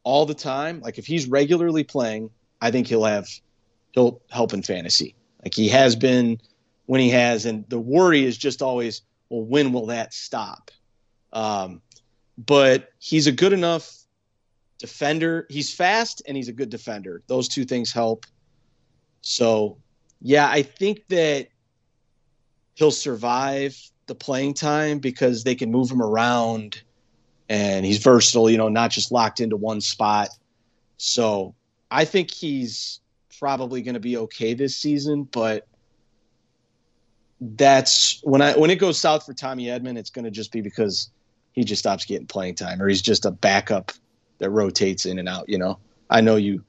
[0.03, 2.29] all the time, like if he's regularly playing,
[2.61, 3.27] I think he'll have
[3.91, 5.15] he'll help in fantasy.
[5.43, 6.39] Like he has been
[6.85, 10.71] when he has, and the worry is just always, well, when will that stop?
[11.31, 11.81] Um,
[12.37, 13.95] but he's a good enough
[14.79, 15.47] defender.
[15.49, 17.21] He's fast and he's a good defender.
[17.27, 18.25] Those two things help.
[19.21, 19.77] So,
[20.21, 21.47] yeah, I think that
[22.75, 23.77] he'll survive
[24.07, 26.81] the playing time because they can move him around
[27.49, 30.29] and he's versatile, you know, not just locked into one spot.
[30.97, 31.55] So,
[31.89, 32.99] I think he's
[33.39, 35.67] probably going to be okay this season, but
[37.43, 40.61] that's when I when it goes south for Tommy Edman, it's going to just be
[40.61, 41.09] because
[41.51, 43.91] he just stops getting playing time, or he's just a backup
[44.39, 45.49] that rotates in and out.
[45.49, 45.79] You know,
[46.09, 46.63] I know you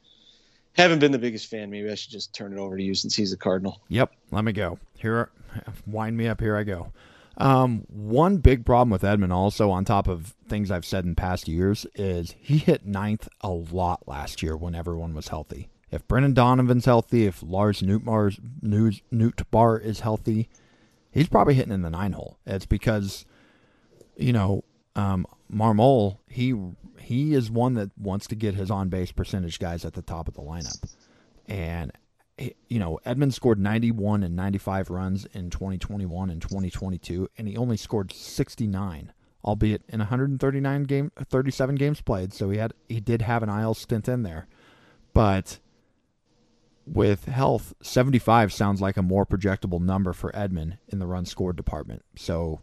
[0.73, 1.71] haven't been the biggest fan.
[1.71, 3.81] Maybe I should just turn it over to you since he's a Cardinal.
[3.89, 4.79] Yep, let me go.
[4.99, 5.31] Here,
[5.87, 6.41] wind me up.
[6.41, 6.93] Here I go.
[7.37, 11.49] Um, one big problem with Edman, also on top of things I've said in past
[11.49, 15.69] years, is he hit ninth a lot last year when everyone was healthy.
[15.91, 20.49] If Brendan Donovan's healthy, if Lars Nootbaar's, Nootbaar is healthy,
[21.15, 22.39] he's probably hitting in the nine hole.
[22.45, 23.25] It's because,
[24.17, 24.65] you know,
[24.97, 26.55] um, Marmol, he
[27.01, 30.29] he is one that wants to get his on base percentage guys at the top
[30.29, 30.83] of the lineup.
[31.47, 31.93] And,
[32.69, 37.77] you know, Edmonds scored 91 and 95 runs in 2021 and 2022, and he only
[37.77, 39.13] scored 69,
[39.45, 42.33] albeit in 139 game, 37 games played.
[42.33, 44.47] So he had he did have an IL stint in there,
[45.13, 45.59] but
[46.87, 51.57] with health, 75 sounds like a more projectable number for Edman in the run scored
[51.57, 52.05] department.
[52.17, 52.61] So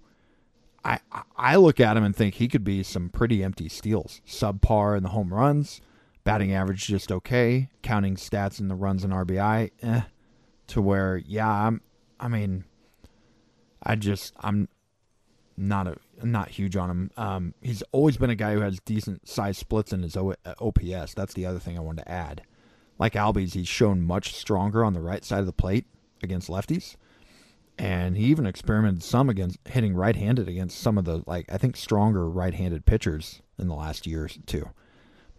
[0.83, 0.99] I
[1.35, 4.21] I look at him and think he could be some pretty empty steals.
[4.25, 5.81] Subpar in the home runs,
[6.23, 10.01] batting average just okay, counting stats in the runs and RBI, eh,
[10.67, 11.81] to where yeah, I'm
[12.19, 12.65] I mean
[13.83, 14.69] I just I'm
[15.57, 17.11] not a not huge on him.
[17.17, 21.13] Um, he's always been a guy who has decent size splits in his o- OPS.
[21.15, 22.43] That's the other thing I wanted to add
[23.01, 25.87] like Albies, he's shown much stronger on the right side of the plate
[26.21, 26.95] against lefties.
[27.75, 31.57] And he even experimented some against hitting right handed against some of the, like, I
[31.57, 34.69] think stronger right handed pitchers in the last year or two.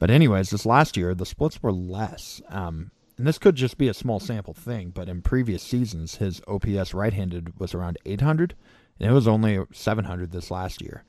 [0.00, 2.42] But, anyways, this last year, the splits were less.
[2.48, 6.42] Um, and this could just be a small sample thing, but in previous seasons, his
[6.48, 8.56] OPS right handed was around 800,
[8.98, 11.04] and it was only 700 this last year.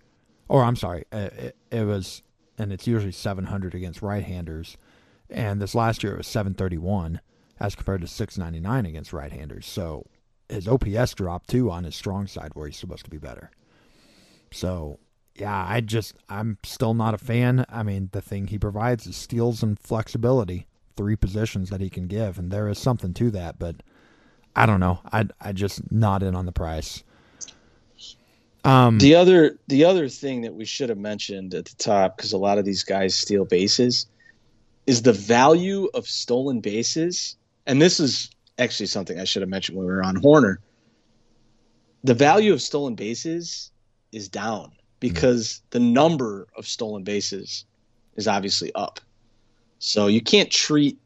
[0.47, 2.21] Or, I'm sorry, it, it was,
[2.59, 4.77] and it's usually 700 against right handers
[5.33, 7.19] and this last year it was 731
[7.59, 9.65] as compared to 699 against right-handers.
[9.65, 10.05] So
[10.49, 13.51] his OPS dropped too on his strong side where he's supposed to be better.
[14.51, 14.99] So
[15.35, 17.65] yeah, I just I'm still not a fan.
[17.69, 22.07] I mean, the thing he provides is steals and flexibility, three positions that he can
[22.07, 23.57] give, and there is something to that.
[23.57, 23.77] But
[24.55, 24.99] I don't know.
[25.11, 27.03] I I just not in on the price.
[28.65, 32.31] Um, the other the other thing that we should have mentioned at the top because
[32.31, 34.05] a lot of these guys steal bases
[34.85, 39.77] is the value of stolen bases, and this is actually something I should have mentioned
[39.77, 40.57] when we were on Hoerner.
[42.03, 43.71] The value of stolen bases
[44.11, 45.61] is down because mm.
[45.71, 47.65] the number of stolen bases
[48.15, 48.99] is obviously up.
[49.79, 50.97] So you can't treat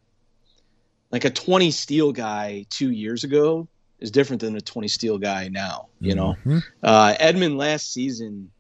[1.12, 3.68] like a 20 steal guy two years ago
[4.00, 5.88] is different than a 20 steal guy now.
[6.00, 6.60] You know, mm-hmm.
[6.84, 8.52] uh, Edman last season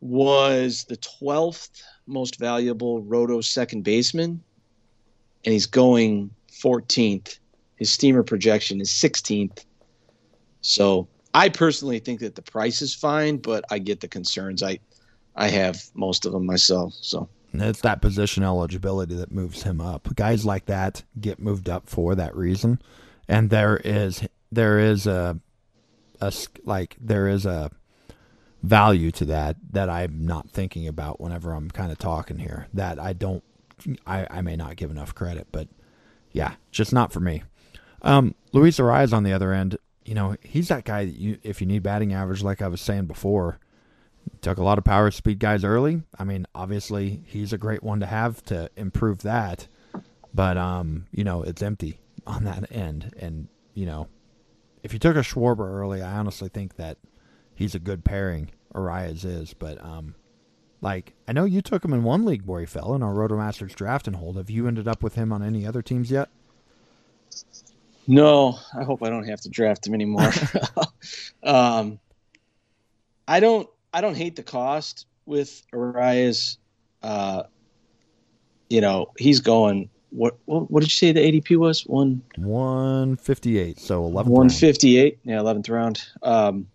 [0.00, 4.42] was the 12th most valuable roto second baseman,
[5.44, 6.30] and he's going
[6.62, 7.38] 14th.
[7.76, 9.64] His steamer projection is 16th.
[10.60, 14.62] So I personally think that the price is fine, but I get the concerns.
[14.62, 14.78] I
[15.36, 16.94] I have most of them myself.
[17.00, 20.14] So it's that position eligibility that moves him up.
[20.14, 22.80] Guys like that get moved up for that reason,
[23.28, 25.38] and there is there is a
[26.20, 26.32] a
[26.64, 27.70] like there is a
[28.62, 32.66] value to that that I'm not thinking about whenever I'm kind of talking here.
[32.74, 33.42] That I don't,
[34.06, 35.68] I, I may not give enough credit, but
[36.32, 37.42] yeah, just not for me.
[38.02, 41.60] Um, Luis Arraez on the other end, you know, he's that guy that you, if
[41.60, 43.58] you need batting average, like I was saying before,
[44.40, 46.02] took a lot of power speed guys early.
[46.18, 49.66] I mean, obviously he's a great one to have to improve that,
[50.34, 54.08] but um, you know, it's empty on that end, and you know,
[54.82, 56.98] if you took a Schwarber early, I honestly think that
[57.56, 58.50] he's a good pairing.
[58.74, 60.14] Arraez is, but um,
[60.80, 63.74] like I know you took him in one league where he fell in our Rotomasters
[63.74, 64.36] draft and hold.
[64.36, 66.28] Have you ended up with him on any other teams yet?
[68.06, 70.30] No, I hope I don't have to draft him anymore.
[71.42, 71.98] um,
[73.26, 73.68] I don't.
[73.92, 76.58] I don't hate the cost with Arraez.
[77.02, 77.44] Uh,
[78.68, 79.90] you know, he's going.
[80.10, 81.82] What, what what did you say the ADP was?
[81.82, 83.80] One one fifty eight.
[83.80, 84.30] So eleven.
[84.30, 85.18] One fifty eight.
[85.24, 86.02] Yeah, eleventh round.
[86.22, 86.68] Um,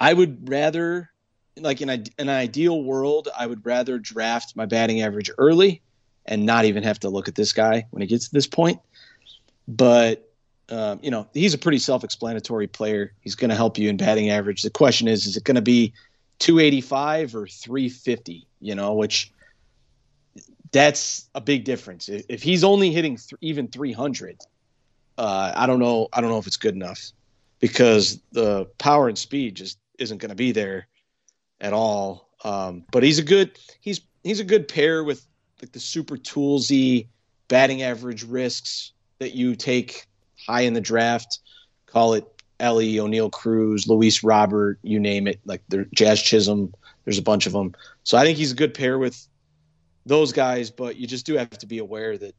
[0.00, 1.10] I would rather,
[1.56, 5.82] like in, a, an ideal world, I would rather draft my batting average early
[6.26, 8.80] and not even have to look at this guy when it gets to this point.
[9.68, 10.26] But
[10.68, 13.12] um, you know, he's a pretty self-explanatory player.
[13.20, 14.62] He's going to help you in batting average.
[14.62, 15.92] The question is, is it going to be
[16.40, 18.46] 285 or 350?
[18.60, 19.32] You know, which
[20.72, 22.08] that's a big difference.
[22.08, 24.38] If he's only hitting th- even 300,
[25.18, 26.08] uh, I don't know.
[26.12, 27.12] I don't know if it's good enough
[27.60, 30.88] because the power and speed just isn't going to be there
[31.60, 32.28] at all.
[32.44, 35.26] Um, but he's a good he's he's a good pair with
[35.60, 37.08] like the super toolsy
[37.48, 40.06] batting average risks that you take
[40.46, 41.38] high in the draft.
[41.86, 42.26] Call it
[42.60, 45.40] Elly Oneil Cruz, Luis Robert, you name it.
[45.44, 46.74] Like the Jazz Chisholm,
[47.04, 47.74] there's a bunch of them.
[48.04, 49.26] So I think he's a good pair with
[50.04, 50.70] those guys.
[50.70, 52.34] But you just do have to be aware that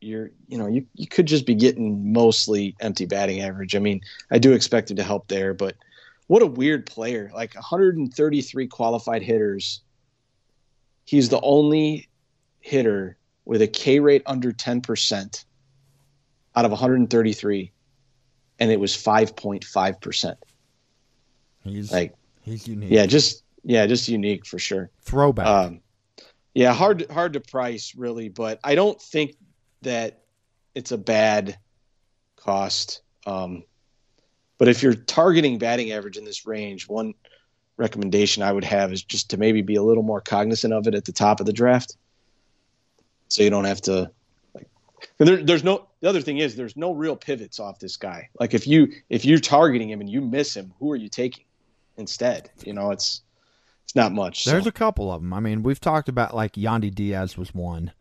[0.00, 3.74] you're you know you, you could just be getting mostly empty batting average.
[3.76, 4.00] I mean,
[4.30, 5.76] I do expect him to help there, but
[6.30, 7.28] what a weird player.
[7.34, 9.80] Like 133 qualified hitters.
[11.04, 12.08] He's the only
[12.60, 15.44] hitter with a K rate under 10%
[16.54, 17.72] out of 133
[18.60, 20.36] and it was 5.5%.
[21.64, 22.92] He's like he's unique.
[22.92, 24.88] Yeah, just yeah, just unique for sure.
[25.02, 25.48] Throwback.
[25.48, 25.80] Um,
[26.54, 29.34] yeah, hard hard to price really, but I don't think
[29.82, 30.22] that
[30.76, 31.58] it's a bad
[32.36, 33.02] cost.
[33.26, 33.64] Um,
[34.60, 37.14] but if you're targeting batting average in this range, one
[37.78, 40.94] recommendation I would have is just to maybe be a little more cognizant of it
[40.94, 41.96] at the top of the draft,
[43.28, 44.10] so you don't have to.
[44.54, 44.68] Like,
[45.16, 45.88] there, there's no.
[46.02, 48.28] The other thing is there's no real pivots off this guy.
[48.38, 51.44] Like if you if you're targeting him and you miss him, who are you taking
[51.96, 52.50] instead?
[52.62, 53.22] You know, it's
[53.84, 54.44] it's not much.
[54.44, 54.68] There's so.
[54.68, 55.32] a couple of them.
[55.32, 57.92] I mean, we've talked about like Yandy Diaz was one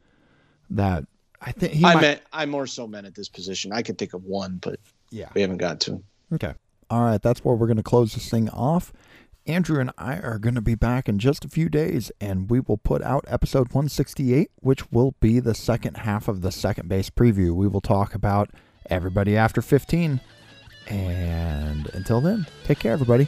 [0.72, 1.06] that
[1.42, 2.02] I think he I might...
[2.02, 3.72] meant I more so meant at this position.
[3.72, 6.04] I could think of one, but yeah, we haven't got to him.
[6.34, 6.54] Okay.
[6.90, 8.92] All right, that's where we're going to close this thing off.
[9.46, 12.60] Andrew and I are going to be back in just a few days, and we
[12.60, 17.10] will put out episode 168, which will be the second half of the second base
[17.10, 17.54] preview.
[17.56, 18.52] We will talk about
[18.90, 20.22] everybody after 15.
[20.88, 23.28] And until then, take care, everybody.